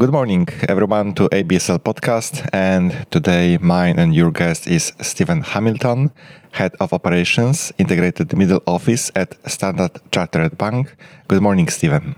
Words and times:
Good 0.00 0.12
morning, 0.12 0.48
everyone, 0.66 1.12
to 1.16 1.28
ABSL 1.28 1.80
podcast. 1.80 2.48
And 2.54 3.06
today, 3.10 3.58
mine 3.60 3.98
and 3.98 4.14
your 4.14 4.30
guest 4.30 4.66
is 4.66 4.94
Stephen 5.02 5.42
Hamilton, 5.42 6.10
Head 6.52 6.72
of 6.80 6.94
Operations, 6.94 7.70
Integrated 7.76 8.34
Middle 8.34 8.62
Office 8.66 9.10
at 9.14 9.36
Standard 9.44 9.90
Chartered 10.10 10.56
Bank. 10.56 10.96
Good 11.28 11.42
morning, 11.42 11.68
Stephen. 11.68 12.16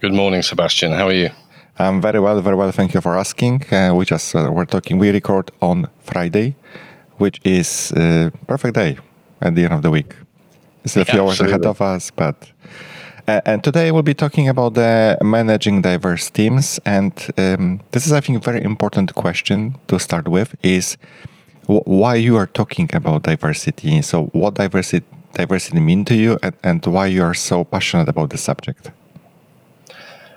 Good 0.00 0.12
morning, 0.12 0.42
Sebastian. 0.42 0.92
How 0.92 1.06
are 1.06 1.14
you? 1.14 1.30
I'm 1.78 2.02
very 2.02 2.20
well, 2.20 2.38
very 2.42 2.56
well. 2.56 2.70
Thank 2.70 2.92
you 2.92 3.00
for 3.00 3.16
asking. 3.16 3.64
Uh, 3.72 3.94
we 3.94 4.04
just 4.04 4.36
uh, 4.36 4.50
we're 4.52 4.66
talking. 4.66 4.98
We 4.98 5.08
record 5.10 5.50
on 5.62 5.88
Friday, 6.02 6.54
which 7.16 7.40
is 7.44 7.94
a 7.96 8.26
uh, 8.26 8.30
perfect 8.46 8.74
day 8.74 8.98
at 9.40 9.54
the 9.54 9.64
end 9.64 9.72
of 9.72 9.80
the 9.80 9.90
week. 9.90 10.14
It's 10.84 10.98
a 10.98 11.06
few 11.06 11.22
hours 11.22 11.40
ahead 11.40 11.64
of 11.64 11.80
us, 11.80 12.10
but 12.10 12.36
and 13.44 13.62
today 13.62 13.92
we'll 13.92 14.02
be 14.02 14.14
talking 14.14 14.48
about 14.48 14.74
the 14.74 15.18
managing 15.22 15.82
diverse 15.82 16.30
teams. 16.30 16.80
And 16.84 17.12
um, 17.36 17.80
this 17.92 18.06
is, 18.06 18.12
I 18.12 18.20
think, 18.20 18.38
a 18.38 18.40
very 18.40 18.62
important 18.62 19.14
question 19.14 19.76
to 19.88 19.98
start 19.98 20.28
with: 20.28 20.54
is 20.62 20.96
why 21.66 22.14
you 22.16 22.36
are 22.36 22.46
talking 22.46 22.88
about 22.92 23.22
diversity. 23.22 24.02
So, 24.02 24.26
what 24.32 24.54
diversity 24.54 25.06
diversity 25.34 25.80
mean 25.80 26.04
to 26.06 26.14
you, 26.14 26.38
and, 26.42 26.54
and 26.62 26.86
why 26.86 27.06
you 27.06 27.22
are 27.22 27.34
so 27.34 27.64
passionate 27.64 28.08
about 28.08 28.30
the 28.30 28.38
subject? 28.38 28.90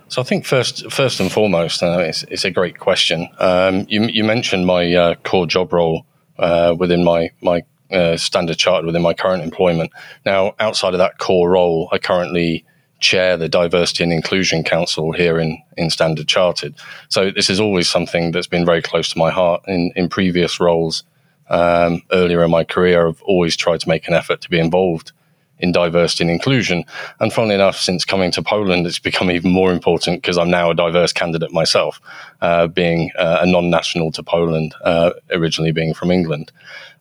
So 0.08 0.22
I 0.22 0.26
think 0.26 0.46
first, 0.46 0.92
first 0.92 1.20
and 1.20 1.32
foremost, 1.32 1.82
uh, 1.82 1.98
it's, 2.00 2.22
it's, 2.30 2.46
a 2.46 2.52
great 2.52 2.78
question. 2.78 3.28
Um, 3.40 3.88
you, 3.90 4.04
you, 4.04 4.24
mentioned 4.24 4.68
my 4.68 4.94
uh, 4.94 5.16
core 5.24 5.48
job 5.48 5.74
role 5.74 6.06
uh, 6.38 6.76
within 6.78 7.04
my 7.04 7.32
my 7.42 7.64
uh, 7.92 8.18
standard 8.18 8.58
chart 8.58 8.86
within 8.86 9.02
my 9.02 9.14
current 9.14 9.42
employment. 9.42 9.92
Now, 10.26 10.54
outside 10.60 10.94
of 10.94 11.00
that 11.00 11.18
core 11.18 11.52
role, 11.52 11.90
I 11.92 11.98
currently 11.98 12.64
chair 13.04 13.38
the 13.38 13.50
Diversity 13.50 14.04
and 14.04 14.14
Inclusion 14.14 14.64
Council 14.64 15.12
here 15.12 15.38
in, 15.38 15.62
in 15.78 15.90
Standard 15.90 16.28
Chartered. 16.28 16.74
So 17.10 17.30
this 17.30 17.50
is 17.50 17.60
always 17.60 17.90
something 17.90 18.32
that's 18.32 18.48
been 18.48 18.66
very 18.66 18.82
close 18.82 19.10
to 19.10 19.20
my 19.20 19.30
heart. 19.30 19.62
In, 19.68 19.92
in 19.96 20.10
previous 20.10 20.60
roles 20.60 21.04
um, 21.50 22.02
earlier 22.12 22.44
in 22.44 22.50
my 22.50 22.64
career, 22.64 23.08
I've 23.08 23.22
always 23.24 23.56
tried 23.56 23.82
to 23.82 23.90
make 23.90 24.08
an 24.08 24.14
effort 24.14 24.42
to 24.42 24.50
be 24.50 24.58
involved 24.58 25.12
in 25.60 25.72
diversity 25.72 26.24
and 26.24 26.32
inclusion. 26.32 26.84
And 27.20 27.32
funnily 27.32 27.56
enough, 27.56 27.78
since 27.78 28.06
coming 28.06 28.32
to 28.32 28.42
Poland, 28.42 28.88
it's 28.88 29.00
become 29.00 29.32
even 29.32 29.52
more 29.52 29.72
important 29.72 30.22
because 30.22 30.38
I'm 30.38 30.50
now 30.50 30.72
a 30.72 30.76
diverse 30.76 31.14
candidate 31.14 31.52
myself, 31.52 32.02
uh, 32.42 32.68
being 32.68 33.12
uh, 33.18 33.40
a 33.42 33.46
non 33.46 33.70
national 33.70 34.12
to 34.14 34.24
Poland, 34.24 34.76
uh, 34.84 35.12
originally 35.32 35.72
being 35.72 35.94
from 35.94 36.12
England. 36.12 36.52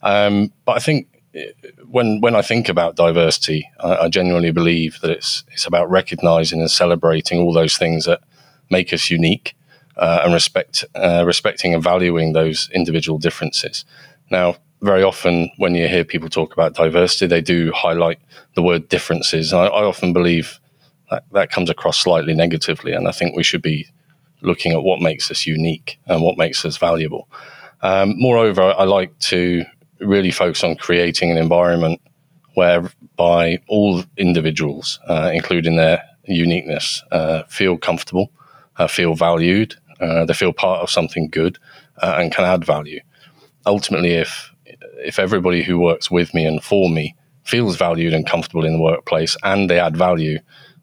Um, 0.03 0.53
but 0.64 0.77
I 0.77 0.81
think 0.81 1.09
when 1.86 2.20
when 2.20 2.34
I 2.34 2.42
think 2.42 2.69
about 2.69 2.97
diversity, 2.97 3.70
I, 3.80 3.97
I, 3.97 4.08
genuinely 4.08 4.52
believe 4.52 4.98
that 5.00 5.11
it's 5.11 5.44
it's 5.48 5.66
about 5.66 5.91
recognizing 5.91 6.61
and 6.61 6.70
celebrating 6.70 7.41
all 7.41 7.52
those 7.52 7.78
things 7.78 8.05
that 8.05 8.20
make 8.70 8.92
us 8.92 9.11
unique, 9.11 9.56
uh, 9.97 10.20
and 10.25 10.34
respect 10.34 10.84
uh, 10.94 11.25
respecting 11.27 11.75
and 11.75 11.83
valuing 11.83 12.33
those 12.33 12.69
individual 12.75 13.19
differences. 13.19 13.84
Now, 14.30 14.56
very 14.83 15.03
often 15.03 15.50
when 15.56 15.75
you 15.75 15.88
hear 15.88 16.05
people 16.05 16.28
talk 16.28 16.53
about 16.53 16.75
diversity, 16.75 17.27
they 17.27 17.41
do 17.41 17.72
highlight 17.72 18.19
the 18.55 18.62
word 18.62 18.88
differences. 18.88 19.53
I, 19.53 19.66
I 19.66 19.84
often 19.84 20.12
believe 20.12 20.60
that 21.10 21.25
that 21.33 21.50
comes 21.50 21.70
across 21.70 21.98
slightly 21.98 22.34
negatively, 22.34 22.92
and 22.92 23.08
I 23.08 23.12
think 23.12 23.36
we 23.36 23.42
should 23.42 23.62
be 23.62 23.86
looking 24.42 24.72
at 24.72 24.83
what 24.83 25.00
makes 25.00 25.30
us 25.30 25.47
unique 25.47 25.98
and 26.06 26.22
what 26.22 26.36
makes 26.36 26.64
us 26.64 26.77
valuable. 26.77 27.28
Um, 27.80 28.14
moreover, 28.19 28.62
I 28.62 28.84
like 28.84 29.19
to 29.30 29.64
really 30.03 30.31
focus 30.31 30.64
on 30.64 30.77
creating 30.77 31.31
an 31.31 31.39
environment 31.39 32.00
whereby 32.55 33.58
all 33.69 34.05
individuals, 34.17 35.00
uh, 35.09 35.31
including 35.33 35.77
their 35.77 36.03
uniqueness, 36.25 37.03
uh, 37.11 37.42
feel 37.44 37.78
comfortable, 37.78 38.31
uh, 38.77 38.86
feel 38.86 39.14
valued, 39.14 39.75
uh, 40.00 40.25
they 40.25 40.34
feel 40.34 40.53
part 40.53 40.81
of 40.81 40.91
something 40.91 41.28
good, 41.28 41.59
uh, 42.03 42.17
and 42.19 42.33
can 42.33 42.44
add 42.44 42.64
value. 42.64 43.00
Ultimately, 43.67 44.14
if 44.14 44.50
if 45.05 45.19
everybody 45.19 45.62
who 45.62 45.78
works 45.78 46.11
with 46.11 46.33
me 46.34 46.44
and 46.47 46.62
for 46.62 46.89
me 46.89 47.16
feels 47.44 47.76
valued 47.76 48.15
and 48.15 48.26
comfortable 48.26 48.65
in 48.65 48.75
the 48.75 48.82
workplace, 48.82 49.37
and 49.43 49.69
they 49.69 49.81
add 49.81 49.97
value, 49.97 50.38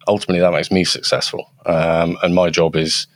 ultimately 0.07 0.41
that 0.41 0.51
makes 0.51 0.71
me 0.71 0.83
successful. 0.83 1.51
Um, 1.65 2.17
and 2.21 2.35
my 2.35 2.49
job 2.49 2.75
is 2.75 3.07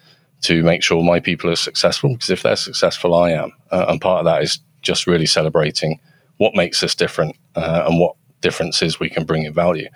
to 0.42 0.64
make 0.64 0.84
sure 0.84 1.04
my 1.04 1.20
people 1.20 1.50
are 1.50 1.56
successful 1.56 2.14
because 2.14 2.30
if 2.30 2.44
they're 2.44 2.56
successful, 2.56 3.14
I 3.16 3.32
am. 3.32 3.52
Uh, 3.72 3.86
and 3.90 4.02
part 4.02 4.20
of 4.20 4.26
that 4.26 4.44
is 4.44 4.60
just 4.84 5.08
really 5.08 5.26
celebrating 5.26 6.00
what 6.38 6.56
makes 6.56 6.84
us 6.84 6.96
different 6.96 7.36
uh, 7.56 7.86
and 7.88 8.00
what 8.00 8.16
differences 8.42 9.00
we 9.00 9.10
can 9.10 9.26
bring 9.26 9.44
in 9.44 9.54
value. 9.54 9.88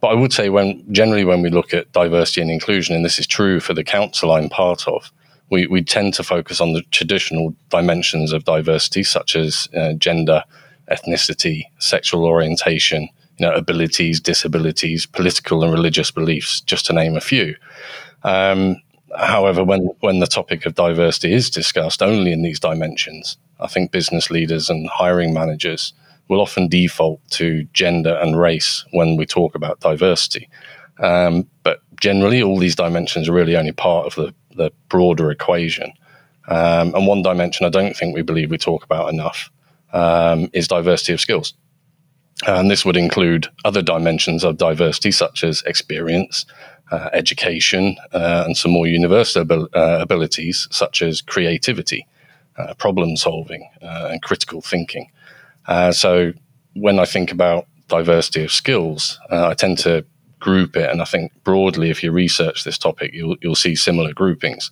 But 0.00 0.08
I 0.08 0.14
would 0.14 0.32
say 0.32 0.48
when 0.48 0.84
generally 0.92 1.24
when 1.24 1.42
we 1.42 1.50
look 1.50 1.74
at 1.74 1.92
diversity 1.92 2.40
and 2.40 2.50
inclusion, 2.50 2.96
and 2.96 3.04
this 3.04 3.18
is 3.18 3.26
true 3.26 3.60
for 3.60 3.74
the 3.74 3.84
council 3.84 4.32
I'm 4.32 4.48
part 4.48 4.88
of, 4.88 5.12
we, 5.50 5.66
we 5.66 5.82
tend 5.82 6.14
to 6.14 6.22
focus 6.22 6.60
on 6.60 6.72
the 6.72 6.82
traditional 6.90 7.54
dimensions 7.70 8.32
of 8.32 8.44
diversity, 8.44 9.02
such 9.02 9.34
as 9.34 9.68
uh, 9.76 9.94
gender, 9.94 10.44
ethnicity, 10.90 11.64
sexual 11.78 12.24
orientation, 12.24 13.08
you 13.38 13.46
know, 13.46 13.52
abilities, 13.52 14.20
disabilities, 14.20 15.06
political 15.06 15.62
and 15.62 15.72
religious 15.72 16.10
beliefs, 16.10 16.60
just 16.60 16.86
to 16.86 16.92
name 16.92 17.16
a 17.16 17.20
few. 17.20 17.54
Um, 18.22 18.76
however, 19.16 19.64
when 19.64 19.90
when 20.00 20.18
the 20.18 20.26
topic 20.26 20.66
of 20.66 20.74
diversity 20.74 21.32
is 21.32 21.50
discussed 21.50 22.02
only 22.02 22.32
in 22.32 22.42
these 22.42 22.60
dimensions, 22.60 23.36
I 23.60 23.66
think 23.66 23.90
business 23.90 24.30
leaders 24.30 24.70
and 24.70 24.88
hiring 24.88 25.32
managers 25.32 25.92
will 26.28 26.40
often 26.40 26.68
default 26.68 27.20
to 27.30 27.64
gender 27.72 28.18
and 28.22 28.38
race 28.38 28.84
when 28.92 29.16
we 29.16 29.26
talk 29.26 29.54
about 29.54 29.80
diversity. 29.80 30.48
Um, 30.98 31.46
but 31.62 31.80
generally, 32.00 32.42
all 32.42 32.58
these 32.58 32.76
dimensions 32.76 33.28
are 33.28 33.32
really 33.32 33.56
only 33.56 33.72
part 33.72 34.06
of 34.06 34.14
the, 34.14 34.34
the 34.56 34.70
broader 34.88 35.30
equation. 35.30 35.92
Um, 36.48 36.94
and 36.94 37.06
one 37.06 37.22
dimension 37.22 37.66
I 37.66 37.70
don't 37.70 37.96
think 37.96 38.14
we 38.14 38.22
believe 38.22 38.50
we 38.50 38.58
talk 38.58 38.84
about 38.84 39.12
enough 39.12 39.50
um, 39.92 40.50
is 40.52 40.68
diversity 40.68 41.12
of 41.12 41.20
skills. 41.20 41.54
And 42.46 42.70
this 42.70 42.84
would 42.84 42.96
include 42.96 43.48
other 43.64 43.82
dimensions 43.82 44.44
of 44.44 44.58
diversity, 44.58 45.10
such 45.10 45.42
as 45.42 45.62
experience, 45.62 46.46
uh, 46.92 47.10
education, 47.12 47.96
uh, 48.12 48.44
and 48.46 48.56
some 48.56 48.70
more 48.70 48.86
universal 48.86 49.42
abil- 49.42 49.68
uh, 49.74 49.98
abilities, 50.00 50.68
such 50.70 51.02
as 51.02 51.20
creativity 51.20 52.06
uh, 52.58 52.74
problem 52.74 53.16
solving 53.16 53.68
uh, 53.82 54.08
and 54.10 54.22
critical 54.22 54.60
thinking. 54.60 55.10
Uh, 55.66 55.92
so 55.92 56.32
when 56.74 56.98
I 56.98 57.04
think 57.04 57.32
about 57.32 57.66
diversity 57.88 58.44
of 58.44 58.52
skills, 58.52 59.18
uh, 59.30 59.48
I 59.48 59.54
tend 59.54 59.78
to 59.78 60.04
group 60.40 60.76
it, 60.76 60.90
and 60.90 61.02
I 61.02 61.04
think 61.04 61.32
broadly, 61.44 61.90
if 61.90 62.02
you 62.02 62.12
research 62.12 62.64
this 62.64 62.78
topic, 62.78 63.12
you'll 63.12 63.36
you'll 63.42 63.54
see 63.54 63.74
similar 63.74 64.12
groupings. 64.12 64.70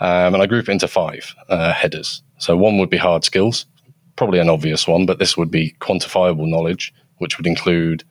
Um, 0.00 0.34
and 0.34 0.42
I 0.42 0.46
group 0.46 0.68
it 0.68 0.72
into 0.72 0.88
five 0.88 1.34
uh, 1.48 1.72
headers. 1.72 2.22
So 2.38 2.56
one 2.56 2.78
would 2.78 2.90
be 2.90 2.96
hard 2.96 3.24
skills, 3.24 3.66
probably 4.14 4.38
an 4.38 4.48
obvious 4.48 4.86
one, 4.86 5.06
but 5.06 5.18
this 5.18 5.36
would 5.36 5.50
be 5.50 5.74
quantifiable 5.80 6.48
knowledge, 6.48 6.92
which 7.18 7.36
would 7.36 7.46
include 7.46 8.04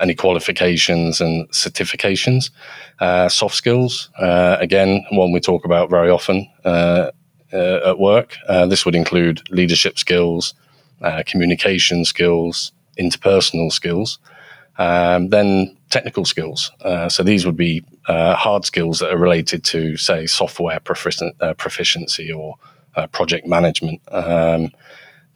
any 0.00 0.14
qualifications 0.14 1.20
and 1.20 1.48
certifications. 1.50 2.50
Uh, 3.00 3.28
soft 3.28 3.54
skills, 3.54 4.10
uh, 4.18 4.56
again, 4.60 5.04
one 5.10 5.32
we 5.32 5.40
talk 5.40 5.64
about 5.64 5.90
very 5.90 6.10
often, 6.10 6.48
uh, 7.52 7.90
at 7.90 7.98
work. 7.98 8.36
Uh, 8.48 8.66
this 8.66 8.84
would 8.84 8.94
include 8.94 9.48
leadership 9.50 9.98
skills, 9.98 10.54
uh, 11.02 11.22
communication 11.26 12.04
skills, 12.04 12.72
interpersonal 12.98 13.70
skills, 13.70 14.18
um, 14.78 15.28
then 15.28 15.76
technical 15.90 16.24
skills. 16.24 16.70
so 17.08 17.22
these 17.22 17.46
would 17.46 17.56
be 17.56 17.82
hard 18.06 18.64
skills 18.64 18.98
that 18.98 19.12
are 19.12 19.18
related 19.18 19.64
to, 19.64 19.96
say, 19.96 20.26
software 20.26 20.80
proficiency 20.80 22.32
or 22.32 22.56
project 23.12 23.46
management. 23.46 24.00
Um, 24.08 24.70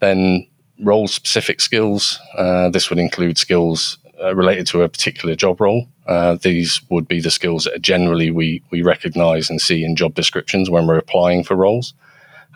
then 0.00 0.46
role 0.82 1.06
specific 1.06 1.60
skills. 1.60 2.18
Uh, 2.36 2.70
this 2.70 2.90
would 2.90 2.98
include 2.98 3.38
skills 3.38 3.98
uh, 4.22 4.34
related 4.34 4.66
to 4.68 4.82
a 4.82 4.88
particular 4.88 5.34
job 5.34 5.60
role. 5.60 5.88
Uh, 6.10 6.36
these 6.42 6.80
would 6.90 7.06
be 7.06 7.20
the 7.20 7.30
skills 7.30 7.64
that 7.64 7.80
generally 7.80 8.32
we, 8.32 8.60
we 8.70 8.82
recognize 8.82 9.48
and 9.48 9.60
see 9.60 9.84
in 9.84 9.94
job 9.94 10.12
descriptions 10.14 10.68
when 10.68 10.86
we're 10.86 10.98
applying 10.98 11.44
for 11.44 11.54
roles. 11.54 11.94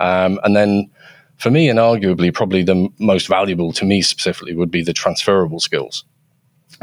Um, 0.00 0.40
and 0.42 0.56
then 0.56 0.90
for 1.36 1.52
me, 1.52 1.68
and 1.68 1.78
arguably 1.78 2.34
probably 2.34 2.64
the 2.64 2.88
most 2.98 3.28
valuable 3.28 3.72
to 3.74 3.84
me 3.84 4.02
specifically, 4.02 4.54
would 4.56 4.72
be 4.72 4.82
the 4.82 4.92
transferable 4.92 5.60
skills. 5.60 6.04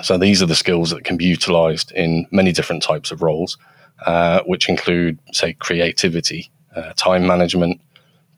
So 0.01 0.18
these 0.18 0.41
are 0.41 0.45
the 0.45 0.56
skills 0.56 0.91
that 0.91 1.03
can 1.03 1.18
be 1.18 1.25
utilized 1.25 1.91
in 1.91 2.25
many 2.31 2.53
different 2.53 2.83
types 2.83 3.12
of 3.12 3.21
roles, 3.21 3.57
uh, 4.06 4.41
which 4.45 4.69
include, 4.69 5.19
say, 5.33 5.53
creativity, 5.53 6.50
uh, 6.75 6.94
time 6.94 7.27
management, 7.27 7.81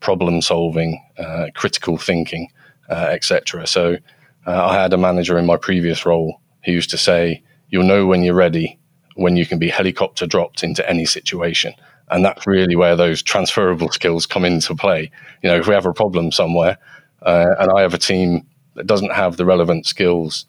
problem 0.00 0.42
solving, 0.42 1.00
uh, 1.18 1.46
critical 1.54 1.98
thinking, 1.98 2.48
uh, 2.90 3.10
etc. 3.10 3.66
So 3.68 3.98
I 4.44 4.74
had 4.74 4.92
a 4.92 4.98
manager 4.98 5.38
in 5.38 5.46
my 5.46 5.56
previous 5.56 6.04
role 6.04 6.40
who 6.64 6.72
used 6.72 6.90
to 6.90 6.98
say, 6.98 7.42
"You'll 7.68 7.84
know 7.84 8.06
when 8.06 8.22
you're 8.22 8.34
ready 8.34 8.78
when 9.16 9.36
you 9.36 9.46
can 9.46 9.58
be 9.58 9.68
helicopter 9.68 10.26
dropped 10.26 10.62
into 10.62 10.88
any 10.88 11.04
situation." 11.04 11.74
And 12.10 12.24
that's 12.24 12.46
really 12.46 12.76
where 12.76 12.96
those 12.96 13.22
transferable 13.22 13.90
skills 13.90 14.26
come 14.26 14.44
into 14.44 14.74
play. 14.74 15.10
You 15.42 15.50
know, 15.50 15.56
if 15.56 15.66
we 15.66 15.74
have 15.74 15.86
a 15.86 15.92
problem 15.92 16.32
somewhere 16.32 16.76
uh, 17.22 17.54
and 17.58 17.70
I 17.70 17.80
have 17.80 17.94
a 17.94 17.98
team 17.98 18.46
that 18.74 18.86
doesn't 18.86 19.12
have 19.12 19.36
the 19.36 19.44
relevant 19.44 19.86
skills 19.86 20.44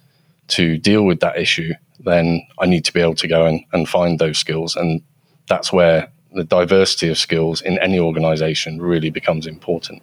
to 0.49 0.77
deal 0.77 1.03
with 1.03 1.21
that 1.21 1.37
issue, 1.37 1.73
then 1.99 2.45
I 2.59 2.65
need 2.65 2.85
to 2.85 2.93
be 2.93 3.01
able 3.01 3.15
to 3.15 3.27
go 3.27 3.45
and, 3.45 3.63
and 3.71 3.87
find 3.87 4.19
those 4.19 4.37
skills. 4.37 4.75
And 4.75 5.01
that's 5.47 5.71
where 5.71 6.11
the 6.33 6.43
diversity 6.43 7.09
of 7.09 7.17
skills 7.17 7.61
in 7.61 7.79
any 7.79 7.99
organization 7.99 8.81
really 8.81 9.09
becomes 9.09 9.47
important. 9.47 10.01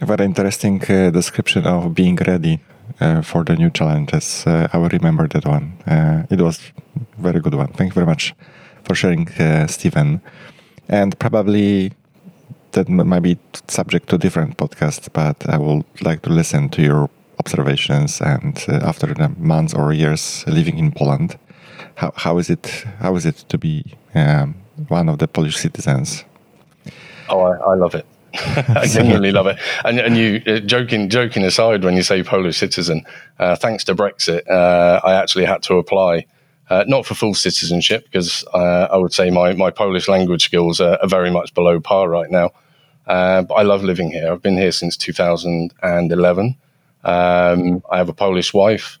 A 0.00 0.06
very 0.06 0.24
interesting 0.24 0.82
uh, 0.82 1.10
description 1.10 1.66
of 1.66 1.94
being 1.94 2.16
ready 2.16 2.60
for 3.22 3.44
the 3.44 3.56
new 3.56 3.70
challenges. 3.70 4.44
Uh, 4.46 4.68
I 4.72 4.78
will 4.78 4.88
remember 4.88 5.26
that 5.28 5.46
one. 5.46 5.72
Uh, 5.86 6.26
it 6.30 6.40
was 6.40 6.60
very 7.18 7.40
good 7.40 7.54
one. 7.54 7.68
Thank 7.68 7.90
you 7.90 7.94
very 7.94 8.06
much 8.06 8.34
for 8.84 8.94
sharing, 8.94 9.28
uh, 9.38 9.66
Stephen. 9.66 10.20
And 10.88 11.18
probably 11.18 11.92
that 12.72 12.88
might 12.88 13.22
be 13.22 13.38
subject 13.68 14.08
to 14.08 14.18
different 14.18 14.56
podcasts, 14.56 15.08
but 15.12 15.36
I 15.48 15.58
would 15.58 15.84
like 16.02 16.22
to 16.22 16.30
listen 16.30 16.68
to 16.70 16.82
your 16.82 17.10
observations 17.38 18.20
and 18.20 18.64
uh, 18.68 18.80
after 18.82 19.06
the 19.14 19.28
months 19.38 19.74
or 19.74 19.92
years 19.92 20.44
living 20.46 20.78
in 20.78 20.92
Poland, 20.92 21.38
how, 21.94 22.12
how 22.16 22.38
is 22.38 22.50
it 22.50 22.84
how 22.98 23.16
is 23.16 23.26
it 23.26 23.44
to 23.48 23.58
be 23.58 23.84
um, 24.14 24.54
one 24.88 25.08
of 25.08 25.18
the 25.18 25.26
Polish 25.26 25.56
citizens? 25.56 26.24
Oh, 27.28 27.40
I, 27.40 27.56
I 27.72 27.74
love 27.74 27.94
it. 27.94 28.06
I 28.34 28.86
genuinely 28.90 29.32
love 29.32 29.46
it. 29.46 29.58
And, 29.84 29.98
and 29.98 30.16
you, 30.16 30.42
uh, 30.46 30.60
joking, 30.60 31.08
joking 31.08 31.44
aside, 31.44 31.84
when 31.84 31.94
you 31.96 32.02
say 32.02 32.22
Polish 32.22 32.58
citizen, 32.58 33.04
uh, 33.38 33.56
thanks 33.56 33.84
to 33.84 33.94
Brexit, 33.94 34.48
uh, 34.48 35.00
I 35.04 35.14
actually 35.14 35.44
had 35.44 35.62
to 35.64 35.76
apply, 35.76 36.26
uh, 36.68 36.84
not 36.86 37.06
for 37.06 37.14
full 37.14 37.34
citizenship, 37.34 38.04
because 38.04 38.44
uh, 38.54 38.88
I 38.90 38.96
would 38.96 39.12
say 39.12 39.30
my, 39.30 39.52
my 39.54 39.70
Polish 39.70 40.08
language 40.08 40.44
skills 40.44 40.80
are, 40.80 40.98
are 41.02 41.08
very 41.08 41.30
much 41.30 41.54
below 41.54 41.80
par 41.80 42.08
right 42.08 42.30
now. 42.30 42.50
But 43.06 43.52
I 43.54 43.62
love 43.62 43.82
living 43.82 44.10
here. 44.10 44.30
I've 44.30 44.42
been 44.42 44.56
here 44.56 44.72
since 44.72 44.96
2011. 44.96 46.56
Um, 47.02 47.82
I 47.90 47.96
have 47.96 48.08
a 48.08 48.14
Polish 48.14 48.54
wife. 48.54 48.98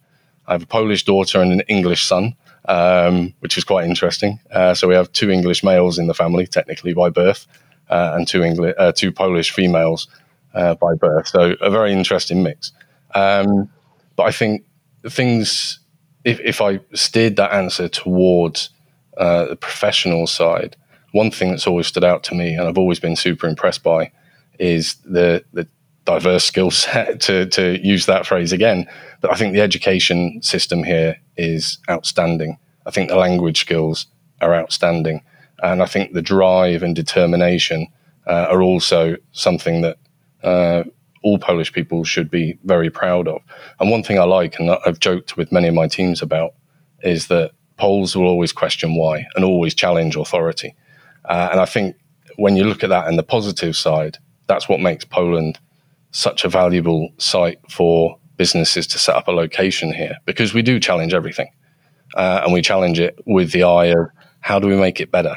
I 0.48 0.52
have 0.52 0.62
a 0.64 0.66
Polish 0.66 1.04
daughter 1.04 1.40
and 1.40 1.52
an 1.52 1.60
English 1.68 2.04
son, 2.04 2.34
um, 2.64 3.34
which 3.38 3.56
is 3.56 3.62
quite 3.62 3.86
interesting. 3.86 4.40
so 4.74 4.88
we 4.88 4.94
have 4.94 5.12
two 5.12 5.30
English 5.30 5.62
males 5.62 5.98
in 5.98 6.08
the 6.08 6.14
family, 6.14 6.46
technically 6.46 6.92
by 6.92 7.08
birth 7.08 7.46
and 7.90 8.26
two 8.26 8.42
English, 8.42 8.74
uh, 8.78 8.92
two 8.92 9.12
Polish 9.12 9.50
females 9.50 10.08
uh, 10.54 10.74
by 10.74 10.94
birth. 10.94 11.28
So 11.28 11.56
a 11.60 11.70
very 11.70 11.92
interesting 11.92 12.42
mix. 12.42 12.72
Um, 13.14 13.70
but 14.16 14.24
I 14.24 14.32
think 14.32 14.64
things, 15.08 15.80
if, 16.24 16.40
if 16.40 16.60
I 16.60 16.80
steered 16.94 17.36
that 17.36 17.52
answer 17.52 17.88
towards 17.88 18.70
uh, 19.16 19.46
the 19.46 19.56
professional 19.56 20.26
side, 20.26 20.76
one 21.12 21.30
thing 21.30 21.50
that's 21.50 21.66
always 21.66 21.86
stood 21.86 22.04
out 22.04 22.22
to 22.24 22.34
me, 22.34 22.54
and 22.54 22.68
I've 22.68 22.78
always 22.78 23.00
been 23.00 23.16
super 23.16 23.46
impressed 23.46 23.82
by, 23.82 24.12
is 24.58 24.94
the 25.04 25.44
the 25.52 25.66
diverse 26.04 26.44
skill 26.44 26.70
set. 26.82 27.20
To 27.22 27.46
to 27.46 27.84
use 27.86 28.06
that 28.06 28.26
phrase 28.26 28.52
again, 28.52 28.88
but 29.20 29.32
I 29.32 29.34
think 29.34 29.52
the 29.52 29.60
education 29.60 30.40
system 30.42 30.84
here 30.84 31.16
is 31.36 31.78
outstanding. 31.88 32.58
I 32.86 32.90
think 32.90 33.08
the 33.08 33.16
language 33.16 33.60
skills 33.60 34.06
are 34.40 34.54
outstanding. 34.54 35.22
And 35.62 35.82
I 35.82 35.86
think 35.86 36.12
the 36.12 36.22
drive 36.22 36.82
and 36.82 36.94
determination 36.94 37.86
uh, 38.26 38.46
are 38.50 38.62
also 38.62 39.16
something 39.32 39.82
that 39.82 39.98
uh, 40.42 40.84
all 41.22 41.38
Polish 41.38 41.72
people 41.72 42.04
should 42.04 42.30
be 42.30 42.58
very 42.64 42.90
proud 42.90 43.28
of. 43.28 43.42
And 43.78 43.90
one 43.90 44.02
thing 44.02 44.18
I 44.18 44.24
like, 44.24 44.58
and 44.58 44.70
I've 44.86 45.00
joked 45.00 45.36
with 45.36 45.52
many 45.52 45.68
of 45.68 45.74
my 45.74 45.88
teams 45.88 46.22
about, 46.22 46.54
is 47.02 47.28
that 47.28 47.52
Poles 47.76 48.14
will 48.14 48.26
always 48.26 48.52
question 48.52 48.94
why 48.94 49.26
and 49.34 49.44
always 49.44 49.74
challenge 49.74 50.16
authority. 50.16 50.74
Uh, 51.24 51.48
and 51.52 51.60
I 51.60 51.64
think 51.64 51.96
when 52.36 52.56
you 52.56 52.64
look 52.64 52.82
at 52.82 52.90
that 52.90 53.06
and 53.08 53.18
the 53.18 53.22
positive 53.22 53.76
side, 53.76 54.18
that's 54.46 54.68
what 54.68 54.80
makes 54.80 55.04
Poland 55.04 55.58
such 56.10 56.44
a 56.44 56.48
valuable 56.48 57.10
site 57.18 57.58
for 57.70 58.18
businesses 58.36 58.86
to 58.88 58.98
set 58.98 59.14
up 59.14 59.28
a 59.28 59.32
location 59.32 59.92
here 59.92 60.16
because 60.24 60.54
we 60.54 60.62
do 60.62 60.80
challenge 60.80 61.14
everything. 61.14 61.48
Uh, 62.14 62.40
and 62.44 62.52
we 62.52 62.60
challenge 62.60 62.98
it 62.98 63.18
with 63.26 63.52
the 63.52 63.62
eye 63.62 63.86
of 63.86 64.08
how 64.40 64.58
do 64.58 64.66
we 64.66 64.76
make 64.76 65.00
it 65.00 65.10
better? 65.10 65.36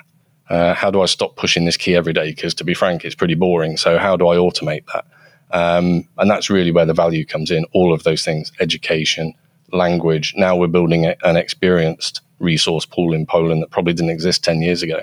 Uh, 0.53 0.75
how 0.75 0.91
do 0.91 1.01
I 1.01 1.07
stop 1.07 1.35
pushing 1.35 1.65
this 1.65 1.77
key 1.77 1.95
every 1.95 2.13
day? 2.13 2.29
Because 2.29 2.53
to 2.55 2.63
be 2.63 2.75
frank, 2.75 3.03
it's 3.03 3.15
pretty 3.15 3.33
boring. 3.33 3.75
So 3.75 3.97
how 3.97 4.15
do 4.15 4.27
I 4.27 4.35
automate 4.35 4.85
that? 4.93 5.05
Um, 5.49 6.07
and 6.19 6.29
that's 6.29 6.47
really 6.47 6.69
where 6.69 6.85
the 6.85 6.93
value 6.93 7.25
comes 7.25 7.49
in. 7.49 7.65
All 7.73 7.91
of 7.91 8.03
those 8.03 8.23
things: 8.23 8.51
education, 8.59 9.33
language. 9.71 10.35
Now 10.37 10.55
we're 10.55 10.67
building 10.67 11.07
an 11.07 11.37
experienced 11.37 12.21
resource 12.37 12.85
pool 12.85 13.15
in 13.15 13.25
Poland 13.25 13.63
that 13.63 13.71
probably 13.71 13.93
didn't 13.93 14.11
exist 14.11 14.43
ten 14.43 14.61
years 14.61 14.83
ago. 14.83 14.99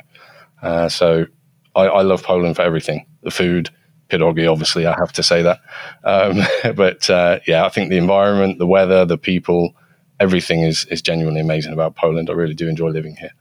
Uh, 0.62 0.88
so 0.88 1.26
I, 1.74 1.86
I, 1.86 2.02
love 2.02 2.22
Poland 2.22 2.54
for 2.54 2.62
everything: 2.62 3.04
the 3.24 3.32
food, 3.32 3.70
pierogi. 4.08 4.48
Obviously, 4.48 4.86
I 4.86 4.94
have 4.96 5.12
to 5.14 5.22
say 5.24 5.42
that. 5.42 5.58
Um, 6.04 6.42
but 6.76 7.10
uh, 7.10 7.40
yeah, 7.48 7.64
I 7.66 7.70
think 7.70 7.90
the 7.90 7.98
environment, 7.98 8.60
the 8.60 8.68
weather, 8.68 9.04
the 9.04 9.18
people, 9.18 9.74
everything 10.20 10.62
is 10.62 10.84
is 10.92 11.02
genuinely 11.02 11.40
amazing 11.40 11.72
about 11.72 11.96
Poland. 11.96 12.30
I 12.30 12.34
really 12.34 12.54
do 12.54 12.68
enjoy 12.68 12.90
living 12.90 13.16
here. 13.16 13.32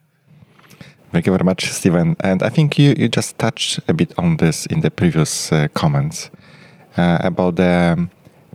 Thank 1.11 1.25
you 1.25 1.31
very 1.31 1.43
much, 1.43 1.71
Stephen. 1.71 2.15
And 2.19 2.43
I 2.43 2.49
think 2.49 2.77
you, 2.77 2.93
you 2.95 3.09
just 3.09 3.39
touched 3.39 3.79
a 3.87 3.93
bit 3.95 4.13
on 4.19 4.37
this 4.37 4.67
in 4.67 4.81
the 4.81 4.91
previous 4.91 5.51
uh, 5.51 5.67
comments 5.73 6.29
uh, 6.97 7.17
about 7.21 7.55
the 7.55 8.07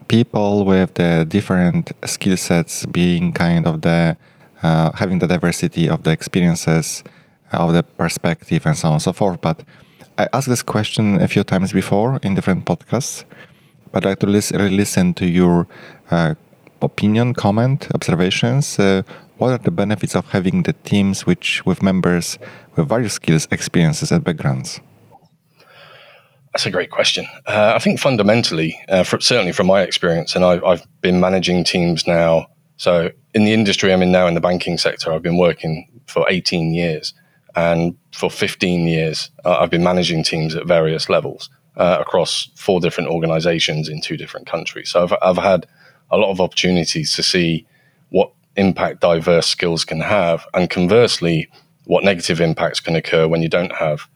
people 0.07 0.65
with 0.65 0.95
the 0.95 1.27
different 1.29 1.91
skill 2.05 2.37
sets 2.37 2.87
being 2.87 3.33
kind 3.33 3.67
of 3.67 3.81
the 3.81 4.17
uh, 4.63 4.93
having 4.95 5.19
the 5.19 5.27
diversity 5.27 5.89
of 5.89 6.05
the 6.05 6.11
experiences, 6.13 7.03
of 7.53 7.73
the 7.73 7.83
perspective, 7.83 8.65
and 8.67 8.79
so 8.79 8.89
on 8.89 8.95
and 8.95 9.03
so 9.03 9.13
forth. 9.13 9.41
But 9.41 9.65
I 10.17 10.29
asked 10.33 10.49
this 10.49 10.63
question 10.63 11.21
a 11.21 11.27
few 11.27 11.43
times 11.43 11.73
before 11.73 12.21
in 12.23 12.37
different 12.37 12.67
podcasts, 12.67 13.25
but 13.91 14.07
I'd 14.07 14.11
like 14.11 14.21
to 14.21 14.27
listen, 14.27 14.77
listen 14.77 15.13
to 15.15 15.27
your 15.27 15.67
uh, 16.11 16.35
opinion, 16.81 17.35
comment, 17.35 17.89
observations 17.95 18.79
uh, 18.79 19.03
what 19.45 19.53
are 19.53 19.59
the 19.59 19.71
benefits 19.71 20.17
of 20.17 20.25
having 20.31 20.63
the 20.63 20.73
teams 20.73 21.27
which 21.27 21.67
with 21.67 21.83
members 21.83 22.39
with 22.77 22.89
various 22.89 23.13
skills, 23.13 23.47
experiences, 23.51 24.11
and 24.11 24.25
backgrounds? 24.25 24.81
That's 26.53 26.65
a 26.65 26.71
great 26.71 26.91
question. 26.91 27.27
Uh, 27.47 27.75
I 27.77 27.79
think 27.79 28.01
fundamentally, 28.01 28.81
uh, 28.89 29.05
for, 29.05 29.21
certainly 29.21 29.53
from 29.53 29.67
my 29.67 29.83
experience, 29.83 30.35
and 30.35 30.47
I've, 30.47 30.65
I've, 30.65 30.87
been 31.03 31.21
managing 31.21 31.63
teams 31.63 32.07
now. 32.07 32.47
So 32.79 33.11
in 33.35 33.45
the 33.45 33.53
industry 33.53 33.93
I'm 33.93 34.01
in 34.01 34.11
now, 34.11 34.27
in 34.27 34.33
the 34.33 34.41
banking 34.41 34.79
sector, 34.79 35.13
I've 35.13 35.21
been 35.21 35.37
working 35.37 35.91
for 36.07 36.25
18 36.31 36.73
years, 36.73 37.13
and 37.55 37.99
for 38.15 38.31
15 38.31 38.87
years, 38.87 39.31
uh, 39.45 39.59
I've 39.59 39.69
been 39.69 39.85
managing 39.85 40.23
teams 40.25 40.55
at 40.55 40.67
various 40.67 41.11
levels 41.11 41.51
uh, 41.77 41.99
across 42.01 42.49
four 42.55 42.81
different 42.81 43.11
organizations 43.11 43.91
in 43.91 44.01
two 44.01 44.17
different 44.17 44.47
countries. 44.47 44.89
So 44.89 45.03
I've, 45.03 45.13
I've 45.21 45.45
had 45.45 45.67
a 46.11 46.17
lot 46.17 46.31
of 46.31 46.41
opportunities 46.41 47.15
to 47.17 47.23
see 47.23 47.67
what 48.09 48.33
impact 48.57 49.01
diverse 49.01 49.47
skills 49.47 49.85
can 49.85 50.01
have, 50.01 50.47
and 50.55 50.71
conversely, 50.71 51.49
what 51.85 52.05
negative 52.05 52.41
impacts 52.41 52.81
can 52.81 52.97
occur 52.97 53.29
when 53.29 53.43
you 53.43 53.49
don't 53.49 53.73
have 53.73 54.09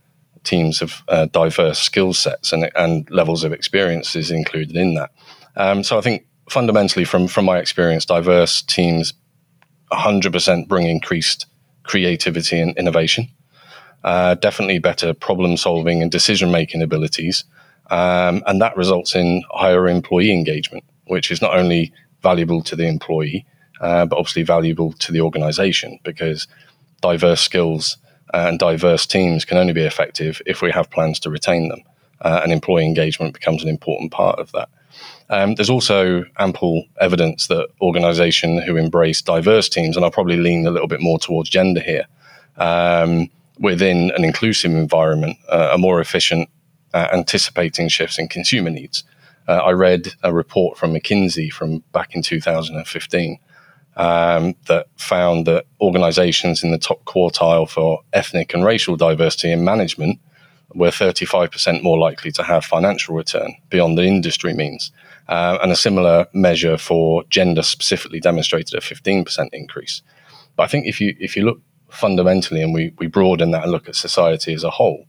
teams 0.44 0.81
of 0.81 1.02
uh, 1.08 1.26
diverse 1.26 1.79
skill 1.79 2.14
sets 2.14 2.52
and, 2.52 2.71
and 2.75 3.11
levels 3.11 3.45
of 3.45 3.52
experiences 3.52 4.30
included 4.30 4.76
in 4.76 4.95
that. 4.95 5.11
Um, 5.57 5.83
so 5.83 5.99
I 5.99 6.00
think 6.00 6.26
fundamentally, 6.49 7.04
from 7.04 7.28
from 7.28 7.45
my 7.45 7.59
experience, 7.59 8.04
diverse 8.04 8.62
teams 8.62 9.12
100% 9.92 10.68
bring 10.68 10.87
increased 10.87 11.47
creativity 11.83 12.61
and 12.61 12.76
innovation. 12.76 13.28
Uh, 14.04 14.35
definitely 14.35 14.78
better 14.78 15.12
problem 15.12 15.57
solving 15.57 16.02
and 16.02 16.11
decision 16.11 16.50
making 16.50 16.83
abilities. 16.83 17.45
Um, 17.90 18.42
and 18.47 18.61
that 18.61 18.76
results 18.76 19.14
in 19.14 19.42
higher 19.50 19.88
employee 19.88 20.33
engagement, 20.33 20.85
which 21.07 21.30
is 21.30 21.40
not 21.40 21.57
only 21.57 21.92
valuable 22.23 22.62
to 22.64 22.76
the 22.76 22.87
employee, 22.87 23.47
uh, 23.80 24.06
but 24.06 24.18
obviously 24.18 24.42
valuable 24.42 24.92
to 24.94 25.12
the 25.12 25.20
organization 25.20 25.99
because 26.04 26.47
diverse 27.00 27.40
skills 27.40 27.97
and 28.35 28.58
diverse 28.58 29.06
teams 29.06 29.44
can 29.44 29.56
only 29.56 29.73
be 29.73 29.82
effective 29.82 30.42
if 30.47 30.61
we 30.62 30.70
have 30.70 30.90
plans 30.90 31.18
to 31.20 31.30
retain 31.30 31.68
them. 31.68 31.82
Uh, 32.20 32.40
and 32.42 32.52
employee 32.52 32.85
engagement 32.85 33.32
becomes 33.32 33.62
an 33.62 33.68
important 33.68 34.11
part 34.11 34.38
of 34.38 34.50
that. 34.52 34.68
Um, 35.30 35.54
there's 35.54 35.70
also 35.70 36.25
ample 36.38 36.85
evidence 37.00 37.47
that 37.49 37.68
organizations 37.80 38.64
who 38.64 38.76
embrace 38.76 39.23
diverse 39.23 39.68
teams, 39.68 39.94
and 39.94 40.04
I'll 40.04 40.11
probably 40.11 40.38
lean 40.38 40.66
a 40.66 40.70
little 40.70 40.88
bit 40.88 41.00
more 41.00 41.18
towards 41.18 41.50
gender 41.50 41.80
here, 41.80 42.06
um, 42.56 43.30
within 43.58 44.11
an 44.16 44.25
inclusive 44.25 44.73
environment, 44.73 45.37
uh, 45.49 45.68
are 45.73 45.78
more 45.78 46.00
efficient 46.00 46.49
at 46.94 47.12
anticipating 47.12 47.88
shifts 47.88 48.18
in 48.18 48.28
consumer 48.28 48.70
needs. 48.70 49.04
Uh, 49.47 49.62
I 49.64 49.70
read 49.73 50.14
a 50.23 50.32
report 50.32 50.78
from 50.78 50.94
McKinsey 50.94 51.52
from 51.52 51.85
back 51.92 52.14
in 52.14 52.23
2015 52.23 53.38
um, 53.99 54.55
that 54.67 54.87
found 54.97 55.47
that 55.47 55.67
organizations 55.81 56.62
in 56.62 56.71
the 56.71 56.78
top 56.78 57.05
quartile 57.05 57.69
for 57.69 58.00
ethnic 58.12 58.55
and 58.55 58.64
racial 58.64 58.97
diversity 58.97 59.50
in 59.52 59.64
management 59.64 60.21
were 60.75 60.88
35% 60.88 61.83
more 61.83 61.99
likely 61.99 62.31
to 62.31 62.43
have 62.43 62.64
financial 62.64 63.14
return 63.14 63.55
beyond 63.71 63.99
the 63.99 64.05
industry 64.05 64.55
means. 64.55 64.93
Uh, 65.28 65.59
and 65.62 65.73
a 65.73 65.76
similar 65.76 66.26
measure 66.33 66.78
for 66.78 67.25
gender 67.25 67.62
specifically 67.62 68.21
demonstrated 68.21 68.75
a 68.75 68.81
15% 68.81 69.49
increase. 69.52 70.00
But 70.57 70.62
I 70.62 70.67
think 70.69 70.87
if 70.87 71.00
you 71.00 71.17
if 71.19 71.37
you 71.37 71.45
look 71.45 71.61
fundamentally 71.90 72.62
and 72.62 72.73
we, 72.73 72.93
we 72.99 73.07
broaden 73.07 73.50
that 73.50 73.64
and 73.64 73.73
look 73.73 73.88
at 73.88 73.97
society 73.97 74.52
as 74.52 74.62
a 74.62 74.71
whole 74.71 75.07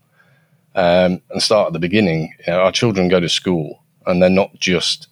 um, 0.75 1.22
and 1.29 1.41
start 1.41 1.67
at 1.67 1.74
the 1.74 1.79
beginning, 1.79 2.34
you 2.46 2.53
know, 2.53 2.62
our 2.62 2.72
children 2.72 3.08
go 3.08 3.19
to 3.19 3.29
school 3.29 3.84
and 4.05 4.22
they're 4.22 4.29
not 4.29 4.53
just 4.55 5.08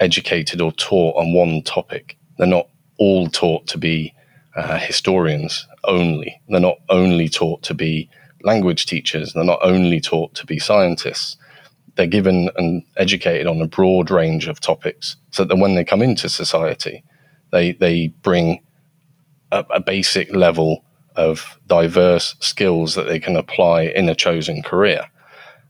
educated 0.00 0.60
or 0.60 0.72
taught 0.72 1.16
on 1.16 1.32
one 1.32 1.62
topic. 1.62 2.16
They're 2.36 2.46
not 2.46 2.68
all 2.98 3.28
taught 3.28 3.66
to 3.68 3.78
be 3.78 4.14
uh, 4.56 4.78
historians 4.78 5.66
only. 5.84 6.40
They're 6.48 6.60
not 6.60 6.78
only 6.88 7.28
taught 7.28 7.62
to 7.64 7.74
be 7.74 8.08
language 8.42 8.86
teachers. 8.86 9.32
They're 9.32 9.44
not 9.44 9.60
only 9.62 10.00
taught 10.00 10.34
to 10.34 10.46
be 10.46 10.58
scientists. 10.58 11.36
They're 11.96 12.06
given 12.06 12.50
and 12.56 12.82
educated 12.96 13.46
on 13.46 13.60
a 13.60 13.66
broad 13.66 14.10
range 14.10 14.48
of 14.48 14.60
topics, 14.60 15.16
so 15.30 15.44
that 15.44 15.56
when 15.56 15.74
they 15.74 15.84
come 15.84 16.02
into 16.02 16.28
society, 16.28 17.04
they 17.52 17.72
they 17.72 18.08
bring 18.22 18.62
a, 19.52 19.64
a 19.70 19.80
basic 19.80 20.34
level 20.34 20.84
of 21.16 21.58
diverse 21.68 22.34
skills 22.40 22.94
that 22.94 23.06
they 23.06 23.20
can 23.20 23.36
apply 23.36 23.82
in 23.82 24.08
a 24.08 24.14
chosen 24.14 24.62
career. 24.62 25.02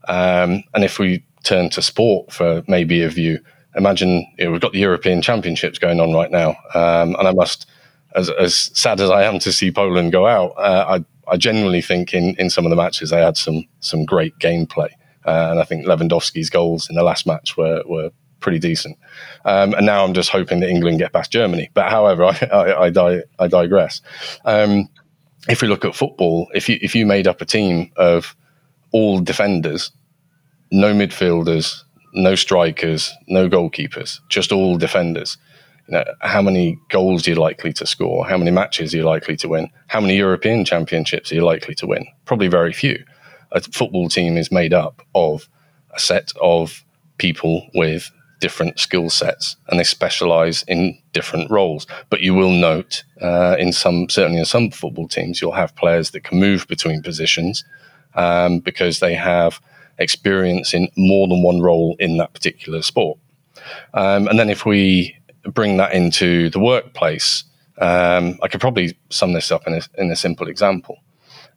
Um, 0.07 0.63
and 0.73 0.83
if 0.83 0.97
we 0.99 1.23
turn 1.43 1.69
to 1.69 1.81
sport 1.81 2.31
for 2.31 2.63
maybe 2.67 3.03
a 3.03 3.09
view, 3.09 3.39
imagine 3.75 4.25
you 4.37 4.45
know, 4.45 4.51
we've 4.51 4.61
got 4.61 4.73
the 4.73 4.79
European 4.79 5.21
Championships 5.21 5.79
going 5.79 5.99
on 5.99 6.13
right 6.13 6.31
now, 6.31 6.51
um, 6.73 7.15
and 7.15 7.27
I 7.27 7.31
must, 7.31 7.67
as, 8.15 8.29
as 8.29 8.55
sad 8.73 8.99
as 8.99 9.09
I 9.09 9.23
am 9.23 9.39
to 9.39 9.51
see 9.51 9.71
Poland 9.71 10.11
go 10.11 10.27
out, 10.27 10.53
uh, 10.57 10.99
I, 10.99 11.31
I 11.31 11.37
genuinely 11.37 11.81
think 11.81 12.13
in, 12.13 12.35
in 12.37 12.49
some 12.49 12.65
of 12.65 12.69
the 12.69 12.75
matches 12.75 13.09
they 13.09 13.21
had 13.21 13.37
some 13.37 13.65
some 13.79 14.05
great 14.05 14.37
gameplay, 14.39 14.89
uh, 15.25 15.49
and 15.51 15.59
I 15.59 15.63
think 15.63 15.85
Lewandowski's 15.85 16.49
goals 16.49 16.89
in 16.89 16.95
the 16.95 17.03
last 17.03 17.25
match 17.25 17.57
were 17.57 17.83
were 17.85 18.11
pretty 18.39 18.59
decent. 18.59 18.97
Um, 19.43 19.73
and 19.73 19.85
now 19.85 20.05
I'm 20.05 20.13
just 20.13 20.29
hoping 20.29 20.59
that 20.59 20.69
England 20.69 20.99
get 20.99 21.13
past 21.13 21.31
Germany. 21.31 21.71
But 21.73 21.89
however, 21.89 22.25
I 22.25 22.45
I, 22.51 22.85
I, 22.85 22.89
di- 22.89 23.23
I 23.39 23.47
digress. 23.47 24.01
Um, 24.45 24.87
if 25.49 25.61
we 25.61 25.67
look 25.67 25.85
at 25.85 25.95
football, 25.95 26.47
if 26.53 26.69
you 26.69 26.77
if 26.81 26.95
you 26.95 27.05
made 27.05 27.27
up 27.27 27.41
a 27.41 27.45
team 27.45 27.91
of 27.97 28.35
all 28.91 29.19
defenders, 29.19 29.91
no 30.71 30.93
midfielders, 30.93 31.83
no 32.15 32.35
strikers, 32.35 33.13
no 33.27 33.49
goalkeepers, 33.49 34.19
just 34.29 34.51
all 34.51 34.77
defenders. 34.77 35.37
You 35.87 35.95
know, 35.95 36.05
how 36.21 36.41
many 36.41 36.79
goals 36.89 37.27
are 37.27 37.31
you 37.31 37.35
likely 37.35 37.73
to 37.73 37.85
score? 37.85 38.25
How 38.25 38.37
many 38.37 38.51
matches 38.51 38.93
are 38.93 38.97
you 38.97 39.03
likely 39.03 39.35
to 39.37 39.49
win? 39.49 39.69
How 39.87 40.01
many 40.01 40.17
European 40.17 40.65
championships 40.65 41.31
are 41.31 41.35
you 41.35 41.45
likely 41.45 41.75
to 41.75 41.85
win? 41.85 42.07
Probably 42.25 42.47
very 42.47 42.73
few. 42.73 43.03
A 43.51 43.61
football 43.61 44.09
team 44.09 44.37
is 44.37 44.51
made 44.51 44.73
up 44.73 45.03
of 45.13 45.47
a 45.93 45.99
set 45.99 46.31
of 46.41 46.83
people 47.17 47.69
with 47.75 48.11
different 48.41 48.79
skill 48.79 49.09
sets 49.09 49.55
and 49.67 49.79
they 49.79 49.83
specialize 49.83 50.63
in 50.67 50.97
different 51.13 51.49
roles. 51.51 51.85
But 52.09 52.21
you 52.21 52.33
will 52.33 52.51
note 52.51 53.03
uh, 53.21 53.55
in 53.59 53.71
some, 53.71 54.09
certainly 54.09 54.39
in 54.39 54.45
some 54.45 54.71
football 54.71 55.07
teams, 55.07 55.41
you'll 55.41 55.51
have 55.53 55.75
players 55.75 56.11
that 56.11 56.23
can 56.23 56.39
move 56.39 56.67
between 56.67 57.01
positions 57.01 57.63
um, 58.15 58.59
because 58.59 58.99
they 58.99 59.13
have 59.13 59.61
experience 59.97 60.73
in 60.73 60.89
more 60.97 61.27
than 61.27 61.43
one 61.43 61.61
role 61.61 61.95
in 61.99 62.17
that 62.17 62.33
particular 62.33 62.81
sport. 62.81 63.17
Um, 63.93 64.27
and 64.27 64.37
then 64.37 64.49
if 64.49 64.65
we 64.65 65.17
bring 65.43 65.77
that 65.77 65.93
into 65.93 66.49
the 66.49 66.59
workplace, 66.59 67.43
um, 67.79 68.39
I 68.41 68.47
could 68.47 68.61
probably 68.61 68.97
sum 69.09 69.33
this 69.33 69.51
up 69.51 69.67
in 69.67 69.73
a, 69.73 69.81
in 69.97 70.11
a 70.11 70.15
simple 70.15 70.47
example. 70.47 70.97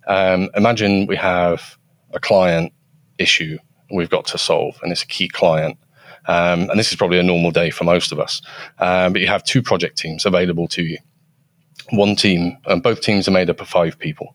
Um, 0.07 0.51
imagine 0.55 1.07
we 1.07 1.17
have 1.17 1.77
a 2.13 2.21
client 2.21 2.73
issue 3.19 3.59
we've 3.91 4.11
got 4.11 4.27
to 4.27 4.39
solve, 4.39 4.79
and 4.83 4.93
it's 4.93 5.03
a 5.03 5.07
key 5.07 5.29
client. 5.29 5.79
Um, 6.27 6.69
and 6.69 6.79
this 6.79 6.91
is 6.91 6.97
probably 6.97 7.19
a 7.19 7.23
normal 7.23 7.51
day 7.51 7.71
for 7.71 7.85
most 7.85 8.13
of 8.13 8.21
us. 8.21 8.43
Um, 8.79 9.13
but 9.13 9.23
you 9.23 9.29
have 9.29 9.45
two 9.45 9.63
project 9.63 9.97
teams 9.97 10.27
available 10.27 10.69
to 10.69 10.83
you. 10.83 10.99
One 11.91 12.17
team, 12.17 12.59
and 12.67 12.83
both 12.83 13.01
teams 13.01 13.29
are 13.29 13.33
made 13.33 13.49
up 13.49 13.61
of 13.61 13.69
five 13.69 13.99
people. 13.99 14.35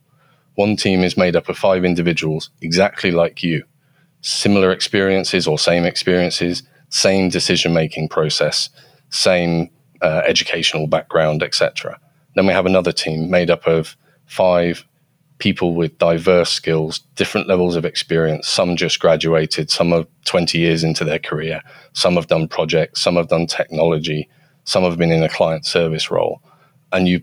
One 0.55 0.75
team 0.75 1.03
is 1.03 1.17
made 1.17 1.36
up 1.36 1.50
of 1.50 1.57
five 1.57 1.86
individuals 1.86 2.50
exactly 2.62 3.12
like 3.12 3.43
you, 3.43 3.63
similar 4.24 4.72
experiences 4.72 5.48
or 5.48 5.60
same 5.60 5.86
experiences, 5.86 6.63
same 6.89 7.30
decision 7.30 7.74
making 7.74 8.10
process, 8.10 8.70
same 9.10 9.70
uh, 10.01 10.22
educational 10.25 10.88
background, 10.88 11.44
etc. 11.44 12.00
Then 12.36 12.48
we 12.48 12.53
have 12.53 12.65
another 12.65 12.92
team 12.92 13.30
made 13.30 13.51
up 13.51 13.68
of 13.68 13.96
five 14.25 14.86
people 15.38 15.75
with 15.75 15.98
diverse 15.98 16.50
skills, 16.50 17.00
different 17.15 17.48
levels 17.48 17.75
of 17.75 17.86
experience. 17.86 18.48
Some 18.48 18.75
just 18.75 19.00
graduated, 19.00 19.70
some 19.70 19.92
are 19.92 20.06
20 20.25 20.58
years 20.58 20.84
into 20.84 21.03
their 21.03 21.20
career, 21.20 21.62
some 21.92 22.15
have 22.15 22.27
done 22.27 22.48
projects, 22.48 23.01
some 23.01 23.15
have 23.15 23.27
done 23.27 23.46
technology, 23.46 24.30
some 24.63 24.84
have 24.84 24.98
been 24.98 25.12
in 25.12 25.24
a 25.24 25.30
client 25.30 25.65
service 25.65 26.10
role. 26.10 26.42
And 26.92 27.08
you 27.08 27.22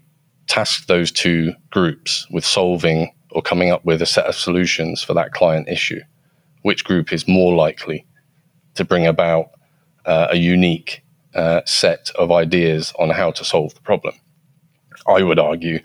task 0.49 0.87
those 0.87 1.11
two 1.11 1.55
groups 1.71 2.27
with 2.31 2.45
solving 2.45 3.15
or 3.31 3.41
coming 3.41 3.71
up 3.71 3.85
with 3.85 4.03
a 4.03 4.07
set 4.07 4.27
of 4.27 4.35
solutions 4.35 5.03
for 5.03 5.15
that 5.15 5.33
client 5.33 5.69
issue. 5.69 6.01
Which 6.63 6.85
group 6.85 7.13
is 7.13 7.27
more 7.27 7.55
likely 7.55 8.07
to 8.75 8.85
bring 8.85 9.07
about 9.07 9.51
uh, 10.05 10.29
a 10.31 10.37
unique 10.37 11.03
uh, 11.35 11.63
set 11.65 12.11
of 12.19 12.31
ideas 12.31 12.93
on 12.99 13.11
how 13.11 13.31
to 13.33 13.45
solve 13.45 13.75
the 13.75 13.81
problem? 13.81 14.15
I 15.07 15.23
would 15.23 15.39
argue 15.39 15.81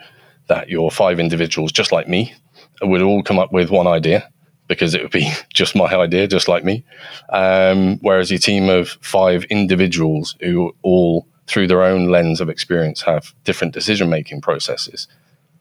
that 0.47 0.69
your 0.69 0.91
five 0.91 1.19
individuals, 1.19 1.71
just 1.71 1.91
like 1.91 2.07
me, 2.07 2.33
would 2.81 3.01
all 3.01 3.23
come 3.23 3.39
up 3.39 3.51
with 3.51 3.69
one 3.69 3.87
idea 3.87 4.29
because 4.67 4.93
it 4.93 5.01
would 5.01 5.11
be 5.11 5.31
just 5.53 5.75
my 5.75 5.93
idea, 5.93 6.27
just 6.27 6.47
like 6.47 6.63
me. 6.63 6.83
Um, 7.29 7.97
whereas 8.01 8.31
your 8.31 8.39
team 8.39 8.69
of 8.69 8.89
five 9.01 9.43
individuals 9.45 10.35
who 10.41 10.75
all, 10.81 11.27
through 11.47 11.67
their 11.67 11.83
own 11.83 12.09
lens 12.09 12.41
of 12.41 12.49
experience, 12.49 13.01
have 13.01 13.33
different 13.43 13.73
decision 13.73 14.09
making 14.09 14.41
processes, 14.41 15.07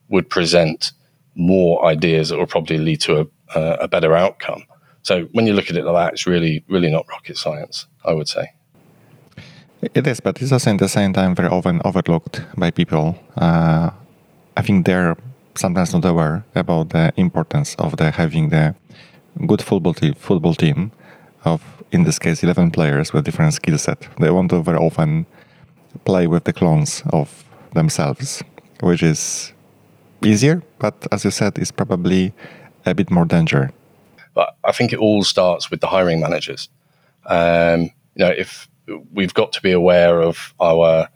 would 0.09 0.29
present 0.29 0.91
more 1.35 1.85
ideas 1.85 2.29
that 2.29 2.37
will 2.37 2.47
probably 2.47 2.77
lead 2.77 3.01
to 3.01 3.21
a, 3.21 3.57
uh, 3.57 3.77
a 3.81 3.87
better 3.87 4.15
outcome. 4.15 4.63
So 5.05 5.25
when 5.33 5.45
you 5.45 5.53
look 5.53 5.69
at 5.69 5.77
it 5.77 5.85
like 5.85 5.95
that, 5.95 6.13
it's 6.13 6.25
really, 6.25 6.63
really 6.67 6.89
not 6.89 7.07
rocket 7.07 7.37
science, 7.37 7.85
I 8.03 8.13
would 8.13 8.27
say. 8.27 8.53
It 9.93 10.07
is, 10.07 10.19
but 10.19 10.41
it's 10.41 10.51
also 10.51 10.71
at 10.71 10.79
the 10.79 10.89
same 10.89 11.13
time 11.13 11.35
very 11.35 11.47
often 11.47 11.79
overlooked 11.85 12.41
by 12.57 12.71
people. 12.71 13.15
Uh, 13.37 13.91
I 14.57 14.61
think 14.63 14.87
they're 14.87 15.15
sometimes 15.53 15.93
not 15.93 16.05
aware 16.05 16.43
about 16.55 16.89
the 16.89 17.13
importance 17.17 17.75
of 17.75 17.97
the 17.97 18.09
having 18.09 18.49
the 18.49 18.73
good 19.45 19.61
football 19.61 19.93
team, 19.93 20.15
football 20.15 20.55
team 20.55 20.91
of 21.43 21.61
in 21.91 22.03
this 22.03 22.17
case 22.17 22.41
11 22.41 22.71
players 22.71 23.13
with 23.13 23.25
different 23.25 23.53
skill 23.53 23.77
set. 23.77 24.07
They 24.19 24.31
want 24.31 24.49
to 24.49 24.63
very 24.63 24.79
often 24.79 25.27
play 26.03 26.25
with 26.25 26.45
the 26.45 26.53
clones 26.53 27.03
of 27.13 27.45
themselves, 27.75 28.43
which 28.79 29.03
is 29.03 29.53
easier, 30.23 30.63
but 30.79 30.95
as 31.11 31.23
you 31.23 31.29
said, 31.29 31.59
is 31.59 31.71
probably 31.71 32.33
a 32.87 32.95
bit 32.95 33.11
more 33.11 33.25
danger. 33.25 33.71
But 34.35 34.55
I 34.63 34.71
think 34.71 34.93
it 34.93 34.99
all 34.99 35.23
starts 35.23 35.71
with 35.71 35.81
the 35.81 35.87
hiring 35.87 36.19
managers. 36.19 36.69
Um, 37.25 37.89
you 38.13 38.23
know, 38.23 38.29
if 38.29 38.69
we've 39.11 39.33
got 39.33 39.51
to 39.53 39.61
be 39.61 39.71
aware 39.71 40.21
of 40.21 40.53
our 40.59 41.09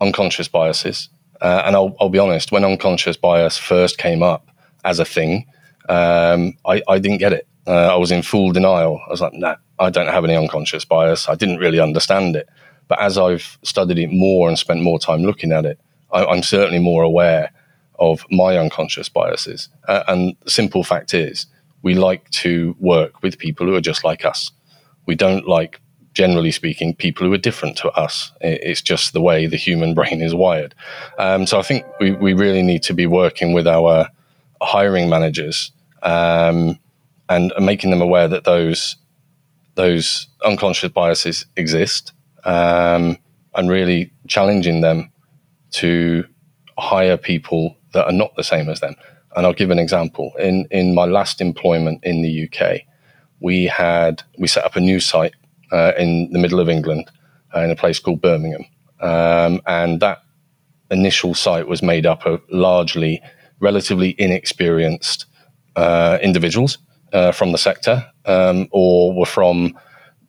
unconscious 0.00 0.48
biases, 0.48 1.10
uh, 1.42 1.62
and 1.66 1.76
I'll, 1.76 1.94
I'll, 2.00 2.08
be 2.08 2.18
honest, 2.18 2.52
when 2.52 2.64
unconscious 2.64 3.16
bias 3.16 3.58
first 3.58 3.98
came 3.98 4.22
up 4.22 4.48
as 4.84 4.98
a 4.98 5.04
thing, 5.04 5.46
um, 5.88 6.54
I, 6.66 6.82
I, 6.88 6.98
didn't 6.98 7.18
get 7.18 7.32
it. 7.32 7.46
Uh, 7.66 7.94
I 7.94 7.96
was 7.96 8.12
in 8.12 8.22
full 8.22 8.52
denial. 8.52 9.00
I 9.06 9.10
was 9.10 9.20
like, 9.20 9.34
nah, 9.34 9.56
I 9.78 9.90
don't 9.90 10.06
have 10.06 10.24
any 10.24 10.36
unconscious 10.36 10.84
bias. 10.84 11.28
I 11.28 11.34
didn't 11.34 11.58
really 11.58 11.80
understand 11.80 12.36
it. 12.36 12.48
But 12.88 13.00
as 13.00 13.18
I've 13.18 13.58
studied 13.62 13.98
it 13.98 14.12
more 14.12 14.48
and 14.48 14.58
spent 14.58 14.82
more 14.82 14.98
time 14.98 15.22
looking 15.22 15.52
at 15.52 15.64
it, 15.64 15.80
I, 16.12 16.24
I'm 16.24 16.42
certainly 16.42 16.78
more 16.78 17.02
aware 17.02 17.50
of 17.98 18.24
my 18.30 18.56
unconscious 18.56 19.08
biases. 19.08 19.68
Uh, 19.88 20.04
and 20.08 20.36
the 20.44 20.50
simple 20.50 20.84
fact 20.84 21.14
is, 21.14 21.46
we 21.82 21.94
like 21.94 22.28
to 22.30 22.76
work 22.78 23.22
with 23.22 23.38
people 23.38 23.66
who 23.66 23.74
are 23.74 23.80
just 23.80 24.04
like 24.04 24.24
us. 24.24 24.52
We 25.06 25.14
don't 25.14 25.46
like 25.48 25.80
generally 26.12 26.50
speaking, 26.50 26.94
people 26.94 27.26
who 27.26 27.32
are 27.32 27.38
different 27.38 27.76
to 27.78 27.88
us. 27.90 28.32
It's 28.40 28.82
just 28.82 29.12
the 29.12 29.20
way 29.20 29.46
the 29.46 29.56
human 29.56 29.94
brain 29.98 30.20
is 30.22 30.34
wired. 30.34 30.74
Um, 31.18 31.46
so 31.46 31.58
I 31.58 31.62
think 31.62 31.84
we, 32.00 32.12
we 32.12 32.32
really 32.32 32.62
need 32.62 32.82
to 32.84 32.94
be 32.94 33.06
working 33.06 33.52
with 33.52 33.66
our 33.66 34.08
hiring 34.60 35.08
managers 35.08 35.72
um, 36.02 36.78
and 37.28 37.52
making 37.60 37.90
them 37.90 38.02
aware 38.02 38.28
that 38.28 38.44
those 38.44 38.96
those 39.76 40.26
unconscious 40.44 40.90
biases 40.90 41.46
exist 41.56 42.12
um, 42.44 43.16
and 43.54 43.70
really 43.70 44.12
challenging 44.26 44.80
them 44.80 45.10
to 45.70 46.24
hire 46.76 47.16
people 47.16 47.76
that 47.92 48.04
are 48.04 48.12
not 48.12 48.34
the 48.36 48.44
same 48.44 48.68
as 48.68 48.80
them. 48.80 48.94
And 49.36 49.46
I'll 49.46 49.52
give 49.52 49.70
an 49.70 49.78
example. 49.78 50.32
In 50.38 50.66
in 50.70 50.94
my 50.94 51.04
last 51.04 51.40
employment 51.40 52.02
in 52.04 52.22
the 52.22 52.48
UK, 52.48 52.80
we 53.40 53.64
had 53.66 54.22
we 54.38 54.48
set 54.48 54.64
up 54.64 54.76
a 54.76 54.80
new 54.80 55.00
site 55.00 55.34
uh, 55.72 55.92
in 55.98 56.30
the 56.32 56.38
middle 56.38 56.60
of 56.60 56.68
England 56.68 57.10
uh, 57.54 57.60
in 57.60 57.70
a 57.70 57.76
place 57.76 57.98
called 57.98 58.20
Birmingham. 58.20 58.64
Um, 59.00 59.60
and 59.66 60.00
that 60.00 60.22
initial 60.90 61.34
site 61.34 61.66
was 61.66 61.82
made 61.82 62.06
up 62.06 62.26
of 62.26 62.42
largely 62.50 63.22
relatively 63.60 64.14
inexperienced 64.18 65.26
uh, 65.76 66.18
individuals 66.22 66.78
uh, 67.12 67.32
from 67.32 67.52
the 67.52 67.58
sector 67.58 68.04
um, 68.26 68.68
or 68.72 69.12
were 69.12 69.26
from 69.26 69.78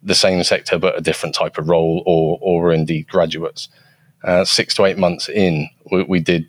the 0.04 0.16
same 0.16 0.44
sector 0.44 0.78
but 0.78 0.98
a 0.98 1.02
different 1.02 1.36
type 1.36 1.58
of 1.58 1.70
role 1.70 2.04
or, 2.06 2.38
or 2.42 2.62
were 2.62 2.74
indeed 2.74 3.08
graduates. 3.08 3.70
Uh, 4.24 4.46
six 4.46 4.76
to 4.76 4.86
eight 4.86 5.00
months 5.00 5.28
in, 5.30 5.68
we, 5.92 6.04
we 6.04 6.20
did 6.20 6.48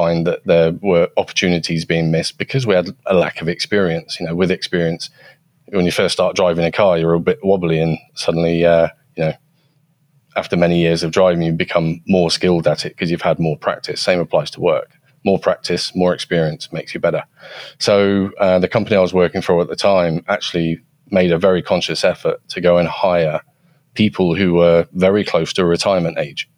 find 0.00 0.26
that 0.26 0.40
there 0.44 0.72
were 0.90 1.08
opportunities 1.16 1.84
being 1.84 2.10
missed 2.10 2.36
because 2.36 2.66
we 2.66 2.74
had 2.74 2.88
a 3.06 3.14
lack 3.14 3.40
of 3.42 3.48
experience. 3.48 4.10
You 4.18 4.26
know, 4.26 4.36
with 4.40 4.50
experience, 4.50 5.10
when 5.76 5.86
you 5.86 5.92
first 5.92 6.14
start 6.18 6.36
driving 6.36 6.66
a 6.66 6.72
car, 6.80 6.98
you're 6.98 7.14
a 7.14 7.28
bit 7.30 7.38
wobbly, 7.42 7.78
and 7.84 7.96
suddenly, 8.14 8.56
uh, 8.74 8.88
you 9.16 9.24
know, 9.24 9.34
after 10.36 10.56
many 10.56 10.78
years 10.86 11.02
of 11.04 11.10
driving, 11.12 11.42
you 11.42 11.52
become 11.52 11.88
more 12.06 12.30
skilled 12.30 12.66
at 12.66 12.84
it 12.84 12.90
because 12.94 13.10
you've 13.10 13.28
had 13.30 13.38
more 13.38 13.58
practice. 13.66 14.00
Same 14.00 14.20
applies 14.20 14.50
to 14.50 14.60
work. 14.60 14.90
more 15.24 15.38
practice, 15.38 15.94
more 15.94 16.14
experience 16.14 16.70
makes 16.72 16.94
you 16.94 17.00
better. 17.00 17.24
So 17.78 18.30
uh, 18.38 18.58
the 18.58 18.68
company 18.68 18.96
I 18.96 19.00
was 19.00 19.14
working 19.14 19.40
for 19.40 19.60
at 19.60 19.68
the 19.68 19.76
time 19.76 20.22
actually 20.28 20.80
made 21.10 21.32
a 21.32 21.38
very 21.38 21.62
conscious 21.62 22.04
effort 22.04 22.46
to 22.48 22.60
go 22.60 22.78
and 22.78 22.88
hire 22.88 23.40
people 23.94 24.34
who 24.34 24.54
were 24.54 24.86
very 24.92 25.24
close 25.24 25.52
to 25.54 25.64
retirement 25.64 26.18
age. 26.18 26.48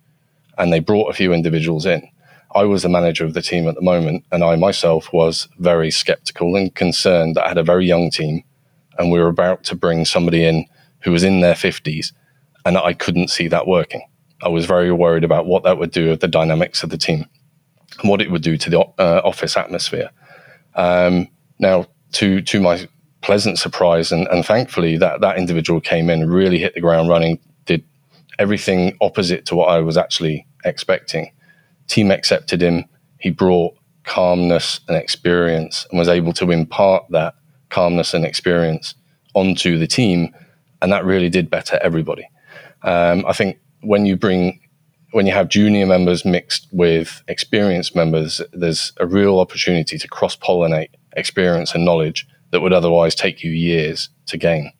And 0.58 0.72
they 0.72 0.80
brought 0.80 1.10
a 1.10 1.14
few 1.14 1.32
individuals 1.32 1.86
in. 1.86 2.08
I 2.54 2.64
was 2.64 2.82
the 2.82 2.88
manager 2.88 3.24
of 3.24 3.34
the 3.34 3.42
team 3.42 3.68
at 3.68 3.74
the 3.74 3.82
moment, 3.82 4.24
and 4.32 4.42
I 4.42 4.56
myself 4.56 5.12
was 5.12 5.48
very 5.58 5.90
skeptical 5.90 6.56
and 6.56 6.74
concerned 6.74 7.34
that 7.34 7.44
I 7.44 7.48
had 7.48 7.58
a 7.58 7.62
very 7.62 7.86
young 7.86 8.10
team, 8.10 8.42
and 8.98 9.10
we 9.10 9.20
were 9.20 9.28
about 9.28 9.64
to 9.64 9.74
bring 9.74 10.04
somebody 10.04 10.44
in 10.44 10.66
who 11.00 11.12
was 11.12 11.24
in 11.24 11.40
their 11.40 11.54
50s, 11.54 12.12
and 12.64 12.78
I 12.78 12.92
couldn't 12.92 13.28
see 13.28 13.48
that 13.48 13.66
working. 13.66 14.02
I 14.42 14.48
was 14.48 14.66
very 14.66 14.92
worried 14.92 15.24
about 15.24 15.46
what 15.46 15.64
that 15.64 15.78
would 15.78 15.90
do 15.90 16.10
with 16.10 16.20
the 16.20 16.28
dynamics 16.28 16.82
of 16.82 16.90
the 16.90 16.98
team 16.98 17.26
and 18.00 18.10
what 18.10 18.20
it 18.20 18.30
would 18.30 18.42
do 18.42 18.56
to 18.56 18.70
the 18.70 18.80
uh, 18.80 19.22
office 19.24 19.56
atmosphere. 19.56 20.10
Um, 20.74 21.28
now, 21.58 21.86
to 22.12 22.42
to 22.42 22.60
my 22.60 22.88
pleasant 23.22 23.58
surprise, 23.58 24.12
and, 24.12 24.28
and 24.28 24.44
thankfully 24.44 24.96
that 24.98 25.20
that 25.20 25.38
individual 25.38 25.80
came 25.80 26.10
in, 26.10 26.28
really 26.28 26.58
hit 26.58 26.74
the 26.74 26.80
ground 26.80 27.08
running, 27.08 27.38
did 27.64 27.82
everything 28.38 28.96
opposite 29.00 29.46
to 29.46 29.56
what 29.56 29.68
I 29.68 29.80
was 29.80 29.96
actually 29.96 30.46
expecting. 30.64 31.32
Team 31.88 32.10
accepted 32.10 32.62
him. 32.62 32.84
He 33.18 33.30
brought 33.30 33.74
calmness 34.04 34.80
and 34.88 34.96
experience, 34.96 35.86
and 35.90 35.98
was 35.98 36.08
able 36.08 36.32
to 36.34 36.50
impart 36.50 37.04
that 37.10 37.34
calmness 37.68 38.14
and 38.14 38.24
experience 38.24 38.94
onto 39.34 39.78
the 39.78 39.86
team, 39.86 40.34
and 40.80 40.92
that 40.92 41.04
really 41.04 41.28
did 41.28 41.50
better 41.50 41.78
everybody. 41.82 42.28
Um, 42.82 43.24
I 43.26 43.32
think 43.32 43.58
when 43.82 44.06
you 44.06 44.16
bring 44.16 44.60
when 45.12 45.26
you 45.26 45.32
have 45.32 45.48
junior 45.48 45.86
members 45.86 46.24
mixed 46.24 46.68
with 46.72 47.22
experienced 47.28 47.94
members, 47.94 48.40
there's 48.52 48.92
a 48.98 49.06
real 49.06 49.38
opportunity 49.38 49.98
to 49.98 50.08
cross 50.08 50.36
pollinate 50.36 50.90
experience 51.16 51.74
and 51.74 51.84
knowledge 51.84 52.26
that 52.50 52.60
would 52.60 52.72
otherwise 52.72 53.14
take 53.14 53.42
you 53.42 53.50
years 53.50 54.08
to 54.26 54.36
gain. 54.36 54.72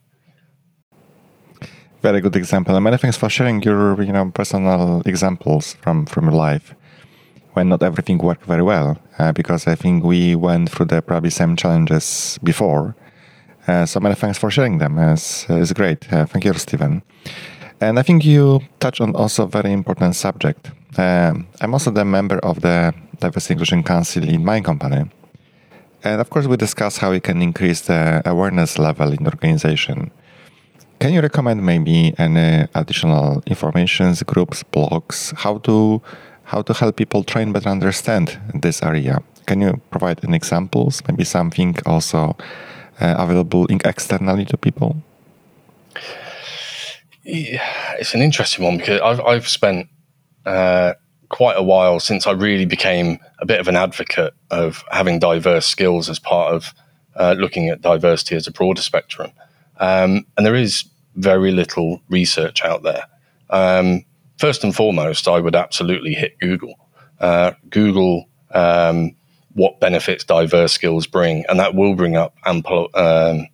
Very 2.02 2.20
good 2.20 2.36
example. 2.36 2.74
And 2.76 2.84
many 2.84 2.98
thanks 2.98 3.16
for 3.16 3.28
sharing 3.28 3.62
your 3.62 4.00
you 4.02 4.12
know 4.12 4.30
personal 4.30 5.02
examples 5.04 5.74
from 5.82 6.06
from 6.06 6.24
your 6.26 6.34
life 6.34 6.74
when 7.56 7.70
not 7.70 7.82
everything 7.82 8.18
worked 8.18 8.44
very 8.44 8.62
well. 8.62 8.98
Uh, 9.18 9.32
because 9.32 9.66
I 9.66 9.74
think 9.74 10.04
we 10.04 10.36
went 10.36 10.70
through 10.70 10.86
the 10.86 11.00
probably 11.00 11.30
same 11.30 11.56
challenges 11.56 12.38
before. 12.42 12.94
Uh, 13.66 13.86
so 13.86 13.98
many 13.98 14.14
thanks 14.14 14.38
for 14.38 14.50
sharing 14.50 14.78
them. 14.78 14.98
It's, 14.98 15.46
it's 15.48 15.72
great. 15.72 16.12
Uh, 16.12 16.26
thank 16.26 16.44
you, 16.44 16.52
Stephen. 16.54 17.02
And 17.80 17.98
I 17.98 18.02
think 18.02 18.24
you 18.24 18.60
touch 18.78 19.00
on 19.00 19.16
also 19.16 19.44
a 19.44 19.48
very 19.48 19.72
important 19.72 20.14
subject. 20.14 20.70
Um, 20.98 21.46
I'm 21.60 21.72
also 21.72 21.90
the 21.90 22.04
member 22.04 22.38
of 22.38 22.60
the 22.60 22.94
Diversity 23.20 23.54
Inclusion 23.54 23.82
Council 23.82 24.22
in 24.28 24.44
my 24.44 24.60
company. 24.60 25.10
And 26.04 26.20
of 26.20 26.30
course, 26.30 26.46
we 26.46 26.56
discuss 26.56 26.98
how 26.98 27.10
we 27.10 27.20
can 27.20 27.42
increase 27.42 27.80
the 27.80 28.22
awareness 28.24 28.78
level 28.78 29.12
in 29.12 29.24
the 29.24 29.30
organization. 29.30 30.10
Can 31.00 31.12
you 31.12 31.20
recommend 31.20 31.64
maybe 31.64 32.14
any 32.18 32.68
additional 32.74 33.42
informations, 33.46 34.22
groups, 34.22 34.62
blogs, 34.62 35.34
how 35.36 35.58
to 35.58 36.00
how 36.46 36.62
to 36.62 36.72
help 36.72 36.96
people 36.96 37.24
train 37.24 37.52
better 37.52 37.68
understand 37.68 38.38
this 38.54 38.82
area? 38.82 39.22
Can 39.46 39.60
you 39.60 39.80
provide 39.90 40.24
any 40.24 40.36
examples? 40.36 41.02
Maybe 41.08 41.24
something 41.24 41.76
also 41.84 42.36
uh, 43.00 43.14
available 43.18 43.66
externally 43.84 44.44
to 44.46 44.56
people? 44.56 44.96
It's 47.24 48.14
an 48.14 48.22
interesting 48.22 48.64
one 48.64 48.78
because 48.78 49.00
I've, 49.00 49.20
I've 49.20 49.48
spent 49.48 49.88
uh, 50.44 50.94
quite 51.28 51.56
a 51.56 51.62
while 51.62 51.98
since 51.98 52.26
I 52.26 52.32
really 52.32 52.66
became 52.66 53.18
a 53.40 53.46
bit 53.46 53.58
of 53.58 53.66
an 53.66 53.76
advocate 53.76 54.34
of 54.50 54.84
having 54.90 55.18
diverse 55.18 55.66
skills 55.66 56.08
as 56.08 56.20
part 56.20 56.54
of 56.54 56.72
uh, 57.16 57.34
looking 57.36 57.68
at 57.68 57.82
diversity 57.82 58.36
as 58.36 58.46
a 58.46 58.52
broader 58.52 58.82
spectrum. 58.82 59.32
Um, 59.78 60.26
and 60.36 60.46
there 60.46 60.54
is 60.54 60.84
very 61.16 61.50
little 61.50 62.00
research 62.08 62.64
out 62.64 62.84
there. 62.84 63.04
Um, 63.50 64.04
first 64.36 64.64
and 64.64 64.74
foremost, 64.74 65.28
I 65.28 65.40
would 65.40 65.56
absolutely 65.56 66.14
hit 66.14 66.38
Google. 66.40 66.78
Uh, 67.20 67.52
Google 67.70 68.28
um, 68.52 69.16
what 69.54 69.80
benefits 69.80 70.24
diverse 70.24 70.72
skills 70.72 71.06
bring, 71.06 71.44
and 71.48 71.58
that 71.58 71.74
will 71.74 71.94
bring 71.94 72.16
up 72.16 72.36
ample 72.44 72.90
um, 72.94 73.48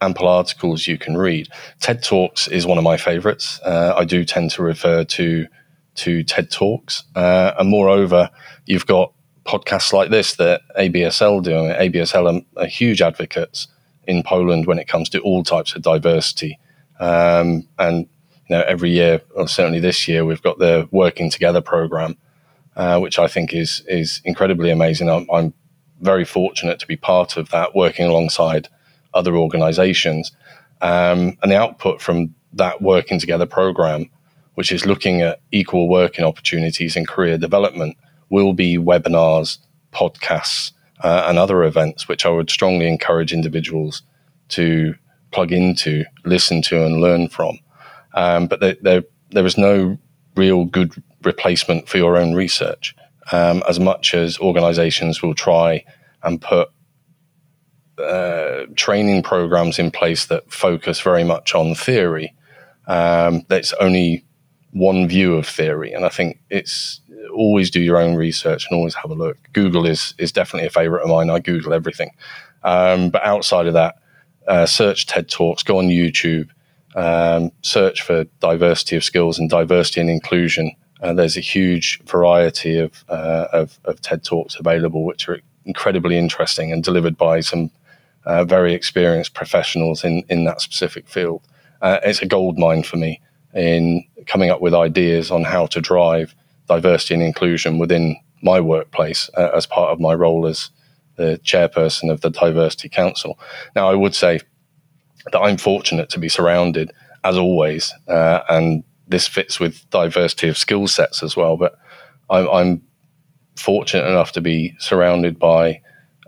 ample 0.00 0.28
articles 0.28 0.86
you 0.86 0.98
can 0.98 1.16
read. 1.16 1.48
TED 1.80 2.02
Talks 2.02 2.46
is 2.46 2.66
one 2.66 2.78
of 2.78 2.84
my 2.84 2.96
favorites. 2.96 3.58
Uh, 3.64 3.94
I 3.96 4.04
do 4.04 4.24
tend 4.24 4.50
to 4.52 4.62
refer 4.62 5.04
to 5.04 5.46
to 5.96 6.22
TED 6.22 6.50
Talks. 6.50 7.04
Uh, 7.14 7.52
and 7.58 7.70
moreover, 7.70 8.30
you've 8.66 8.86
got 8.86 9.12
podcasts 9.44 9.92
like 9.92 10.10
this 10.10 10.36
that 10.36 10.62
ABSL 10.78 11.42
do. 11.42 11.50
ABSL 11.50 12.42
are, 12.56 12.62
are, 12.62 12.66
huge 12.66 13.00
advocates 13.00 13.68
in 14.06 14.22
Poland 14.22 14.66
when 14.66 14.78
it 14.78 14.88
comes 14.88 15.08
to 15.10 15.20
all 15.20 15.44
types 15.44 15.74
of 15.74 15.82
diversity. 15.82 16.58
Um, 16.98 17.68
and 17.78 18.08
you 18.48 18.56
know, 18.56 18.64
every 18.66 18.90
year, 18.90 19.22
or 19.34 19.48
certainly 19.48 19.80
this 19.80 20.06
year, 20.08 20.24
we've 20.24 20.42
got 20.42 20.58
the 20.58 20.88
Working 20.90 21.30
Together 21.30 21.60
program, 21.60 22.16
uh, 22.76 22.98
which 22.98 23.18
I 23.18 23.26
think 23.26 23.54
is 23.54 23.82
is 23.88 24.20
incredibly 24.24 24.70
amazing. 24.70 25.08
I'm, 25.08 25.26
I'm, 25.32 25.54
very 26.00 26.24
fortunate 26.24 26.78
to 26.80 26.86
be 26.86 26.96
part 26.96 27.36
of 27.38 27.48
that, 27.50 27.74
working 27.74 28.04
alongside 28.04 28.68
other 29.14 29.36
organisations, 29.36 30.32
um, 30.82 31.38
and 31.40 31.50
the 31.50 31.56
output 31.56 32.02
from 32.02 32.34
that 32.52 32.82
Working 32.82 33.18
Together 33.18 33.46
program 33.46 34.10
which 34.54 34.72
is 34.72 34.86
looking 34.86 35.20
at 35.20 35.40
equal 35.52 35.88
working 35.88 36.24
opportunities 36.24 36.96
and 36.96 37.06
career 37.06 37.36
development, 37.36 37.96
will 38.30 38.52
be 38.52 38.78
webinars, 38.78 39.58
podcasts, 39.92 40.72
uh, 41.02 41.24
and 41.28 41.38
other 41.38 41.64
events, 41.64 42.08
which 42.08 42.24
I 42.24 42.30
would 42.30 42.50
strongly 42.50 42.88
encourage 42.88 43.32
individuals 43.32 44.02
to 44.50 44.94
plug 45.32 45.52
into, 45.52 46.04
listen 46.24 46.62
to, 46.62 46.84
and 46.84 47.00
learn 47.00 47.28
from. 47.28 47.58
Um, 48.14 48.46
but 48.46 48.60
there, 48.60 48.76
there, 48.80 49.02
there 49.30 49.46
is 49.46 49.58
no 49.58 49.98
real 50.36 50.64
good 50.64 50.94
replacement 51.22 51.88
for 51.88 51.98
your 51.98 52.16
own 52.16 52.34
research, 52.34 52.94
um, 53.32 53.62
as 53.68 53.78
much 53.78 54.14
as 54.14 54.38
organizations 54.38 55.22
will 55.22 55.34
try 55.34 55.84
and 56.22 56.40
put 56.40 56.70
uh, 57.98 58.66
training 58.74 59.22
programs 59.22 59.78
in 59.78 59.90
place 59.90 60.26
that 60.26 60.50
focus 60.50 61.00
very 61.00 61.24
much 61.24 61.54
on 61.54 61.74
theory. 61.74 62.34
Um, 62.86 63.44
that's 63.48 63.72
only 63.74 64.24
one 64.72 65.06
view 65.08 65.34
of 65.34 65.46
theory. 65.46 65.92
And 65.92 66.04
I 66.04 66.08
think 66.08 66.40
it's 66.50 67.00
always 67.32 67.70
do 67.70 67.80
your 67.80 67.98
own 67.98 68.16
research 68.16 68.66
and 68.66 68.76
always 68.76 68.94
have 68.94 69.10
a 69.10 69.14
look. 69.14 69.38
Google 69.52 69.86
is 69.86 70.14
is 70.18 70.32
definitely 70.32 70.66
a 70.66 70.70
favorite 70.70 71.02
of 71.02 71.08
mine. 71.08 71.30
I 71.30 71.38
Google 71.38 71.72
everything. 71.72 72.10
Um, 72.62 73.10
but 73.10 73.24
outside 73.24 73.66
of 73.66 73.74
that, 73.74 73.96
uh, 74.48 74.66
search 74.66 75.06
TED 75.06 75.28
Talks, 75.28 75.62
go 75.62 75.78
on 75.78 75.88
YouTube, 75.88 76.48
um, 76.94 77.50
search 77.62 78.02
for 78.02 78.24
diversity 78.40 78.96
of 78.96 79.04
skills 79.04 79.38
and 79.38 79.50
diversity 79.50 80.00
and 80.00 80.10
inclusion. 80.10 80.72
Uh, 81.00 81.12
there's 81.12 81.36
a 81.36 81.40
huge 81.40 82.00
variety 82.04 82.78
of, 82.78 83.04
uh, 83.08 83.46
of, 83.52 83.78
of 83.84 84.00
TED 84.00 84.24
Talks 84.24 84.54
available, 84.56 85.04
which 85.04 85.28
are 85.28 85.40
incredibly 85.64 86.16
interesting 86.16 86.72
and 86.72 86.84
delivered 86.84 87.16
by 87.16 87.40
some 87.40 87.70
uh, 88.26 88.44
very 88.44 88.74
experienced 88.74 89.34
professionals 89.34 90.04
in 90.04 90.22
in 90.28 90.44
that 90.44 90.60
specific 90.60 91.08
field. 91.08 91.42
Uh, 91.82 91.98
it's 92.04 92.22
a 92.22 92.26
gold 92.26 92.58
mine 92.58 92.82
for 92.82 92.96
me 92.96 93.20
in 93.54 94.04
coming 94.26 94.50
up 94.50 94.60
with 94.60 94.74
ideas 94.74 95.30
on 95.30 95.44
how 95.44 95.66
to 95.66 95.80
drive 95.80 96.34
diversity 96.68 97.14
and 97.14 97.22
inclusion 97.22 97.78
within 97.78 98.16
my 98.42 98.60
workplace 98.60 99.30
uh, 99.36 99.50
as 99.54 99.66
part 99.66 99.90
of 99.90 100.00
my 100.00 100.14
role 100.14 100.46
as 100.46 100.70
the 101.16 101.38
chairperson 101.44 102.10
of 102.10 102.20
the 102.22 102.30
Diversity 102.30 102.88
Council. 102.88 103.38
Now, 103.76 103.88
I 103.88 103.94
would 103.94 104.14
say 104.14 104.40
that 105.32 105.38
I'm 105.38 105.56
fortunate 105.56 106.10
to 106.10 106.18
be 106.18 106.28
surrounded, 106.28 106.92
as 107.24 107.36
always, 107.36 107.92
uh, 108.08 108.40
and 108.48 108.84
this 109.08 109.26
fits 109.26 109.60
with 109.60 109.88
diversity 109.90 110.48
of 110.48 110.58
skill 110.58 110.86
sets 110.88 111.22
as 111.22 111.36
well. 111.36 111.56
But 111.56 111.78
I'm, 112.30 112.48
I'm, 112.48 112.82
fortunate 113.56 114.06
enough 114.06 114.32
to 114.32 114.40
be 114.40 114.74
surrounded 114.80 115.38
by 115.38 115.80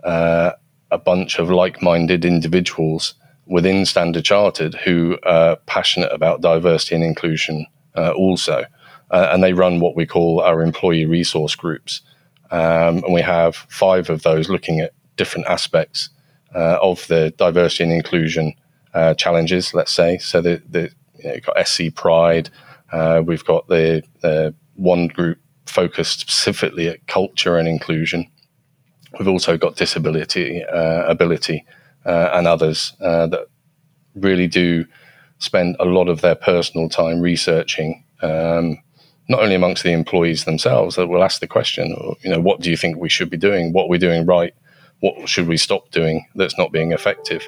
uh, 0.05 0.51
a 0.91 0.97
bunch 0.97 1.39
of 1.39 1.49
like 1.49 1.81
minded 1.81 2.23
individuals 2.23 3.15
within 3.45 3.85
Standard 3.85 4.23
Chartered 4.23 4.75
who 4.75 5.17
are 5.23 5.57
passionate 5.65 6.11
about 6.13 6.41
diversity 6.41 6.95
and 6.95 7.03
inclusion 7.03 7.65
uh, 7.95 8.11
also. 8.11 8.65
Uh, 9.11 9.29
and 9.31 9.43
they 9.43 9.53
run 9.53 9.79
what 9.79 9.95
we 9.95 10.05
call 10.05 10.41
our 10.41 10.61
employee 10.61 11.05
resource 11.05 11.55
groups. 11.55 12.01
Um, 12.51 13.03
and 13.03 13.13
we 13.13 13.21
have 13.21 13.55
five 13.55 14.09
of 14.09 14.23
those 14.23 14.49
looking 14.49 14.79
at 14.79 14.93
different 15.15 15.47
aspects 15.47 16.09
uh, 16.55 16.77
of 16.81 17.05
the 17.07 17.33
diversity 17.37 17.83
and 17.83 17.93
inclusion 17.93 18.53
uh, 18.97 19.13
challenges, 19.13 19.73
let's 19.73 19.93
say. 19.93 20.17
So 20.17 20.41
the, 20.41 20.61
the, 20.67 20.89
you 21.23 21.31
you've 21.33 21.45
got 21.45 21.67
SC 21.67 21.93
Pride, 21.93 22.49
uh, 22.91 23.21
we've 23.25 23.45
got 23.45 23.67
the, 23.67 24.03
one 24.75 25.07
group 25.07 25.39
focused 25.65 26.19
specifically 26.21 26.87
at 26.87 27.05
culture 27.07 27.57
and 27.57 27.67
inclusion. 27.67 28.27
We've 29.17 29.27
also 29.27 29.57
got 29.57 29.75
disability, 29.75 30.63
uh, 30.63 31.03
ability, 31.05 31.65
uh, 32.05 32.29
and 32.33 32.47
others 32.47 32.93
uh, 33.01 33.27
that 33.27 33.47
really 34.15 34.47
do 34.47 34.85
spend 35.39 35.75
a 35.79 35.85
lot 35.85 36.09
of 36.09 36.21
their 36.21 36.35
personal 36.35 36.89
time 36.89 37.19
researching 37.21 38.03
um, 38.21 38.77
not 39.29 39.41
only 39.41 39.55
amongst 39.55 39.83
the 39.83 39.91
employees 39.91 40.45
themselves 40.45 40.95
that 40.95 41.07
will 41.07 41.23
ask 41.23 41.41
the 41.41 41.47
question, 41.47 41.95
you 42.21 42.29
know, 42.29 42.39
what 42.39 42.61
do 42.61 42.69
you 42.69 42.77
think 42.77 42.97
we 42.97 43.09
should 43.09 43.29
be 43.29 43.37
doing? 43.37 43.73
What 43.73 43.89
we're 43.89 43.97
doing 43.97 44.25
right? 44.25 44.53
What 45.01 45.27
should 45.27 45.47
we 45.47 45.57
stop 45.57 45.91
doing 45.91 46.25
that's 46.35 46.57
not 46.57 46.71
being 46.71 46.91
effective? 46.91 47.47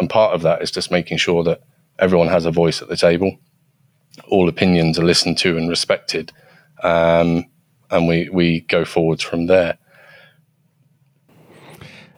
And 0.00 0.08
part 0.08 0.34
of 0.34 0.42
that 0.42 0.62
is 0.62 0.70
just 0.70 0.90
making 0.90 1.18
sure 1.18 1.44
that 1.44 1.60
everyone 1.98 2.28
has 2.28 2.46
a 2.46 2.50
voice 2.50 2.80
at 2.80 2.88
the 2.88 2.96
table, 2.96 3.38
all 4.28 4.48
opinions 4.48 4.98
are 4.98 5.04
listened 5.04 5.36
to 5.38 5.56
and 5.58 5.68
respected, 5.68 6.32
um, 6.82 7.44
and 7.90 8.08
we 8.08 8.28
we 8.32 8.60
go 8.62 8.84
forwards 8.84 9.22
from 9.22 9.46
there. 9.46 9.76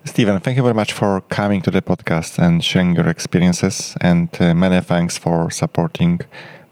Stephen, 0.05 0.41
thank 0.41 0.57
you 0.57 0.63
very 0.63 0.75
much 0.75 0.93
for 0.93 1.21
coming 1.23 1.63
to 1.63 1.71
the 1.71 1.83
podcast 1.83 2.39
and 2.39 2.65
sharing 2.65 2.95
your 2.95 3.09
experiences. 3.09 3.97
And 4.01 4.29
uh, 4.41 4.55
many 4.55 4.81
thanks 4.81 5.17
for 5.17 5.51
supporting 5.51 6.21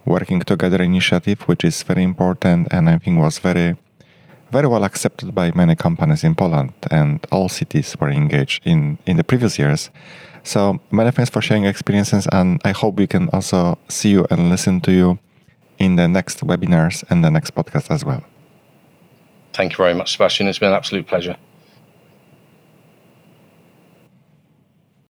Working 0.04 0.40
Together 0.40 0.82
initiative, 0.82 1.42
which 1.42 1.64
is 1.64 1.84
very 1.84 2.02
important 2.02 2.68
and 2.72 2.88
I 2.88 2.98
think 2.98 3.20
was 3.20 3.38
very, 3.38 3.76
very 4.50 4.66
well 4.66 4.84
accepted 4.84 5.32
by 5.32 5.52
many 5.54 5.76
companies 5.76 6.24
in 6.24 6.34
Poland 6.34 6.72
and 6.90 7.24
all 7.30 7.48
cities 7.48 7.96
were 8.00 8.10
engaged 8.10 8.66
in, 8.66 8.98
in 9.06 9.16
the 9.16 9.24
previous 9.24 9.60
years. 9.60 9.90
So 10.42 10.80
many 10.90 11.10
thanks 11.10 11.30
for 11.30 11.40
sharing 11.40 11.64
experiences 11.64 12.26
and 12.32 12.60
I 12.64 12.72
hope 12.72 12.96
we 12.96 13.06
can 13.06 13.28
also 13.30 13.78
see 13.88 14.10
you 14.10 14.26
and 14.30 14.50
listen 14.50 14.80
to 14.82 14.92
you 14.92 15.18
in 15.78 15.96
the 15.96 16.08
next 16.08 16.46
webinars 16.46 17.04
and 17.10 17.24
the 17.24 17.30
next 17.30 17.54
podcast 17.54 17.90
as 17.90 18.04
well. 18.04 18.22
Thank 19.52 19.72
you 19.72 19.76
very 19.78 19.94
much, 19.94 20.12
Sebastian. 20.12 20.46
It's 20.46 20.58
been 20.58 20.68
an 20.68 20.74
absolute 20.74 21.06
pleasure. 21.06 21.36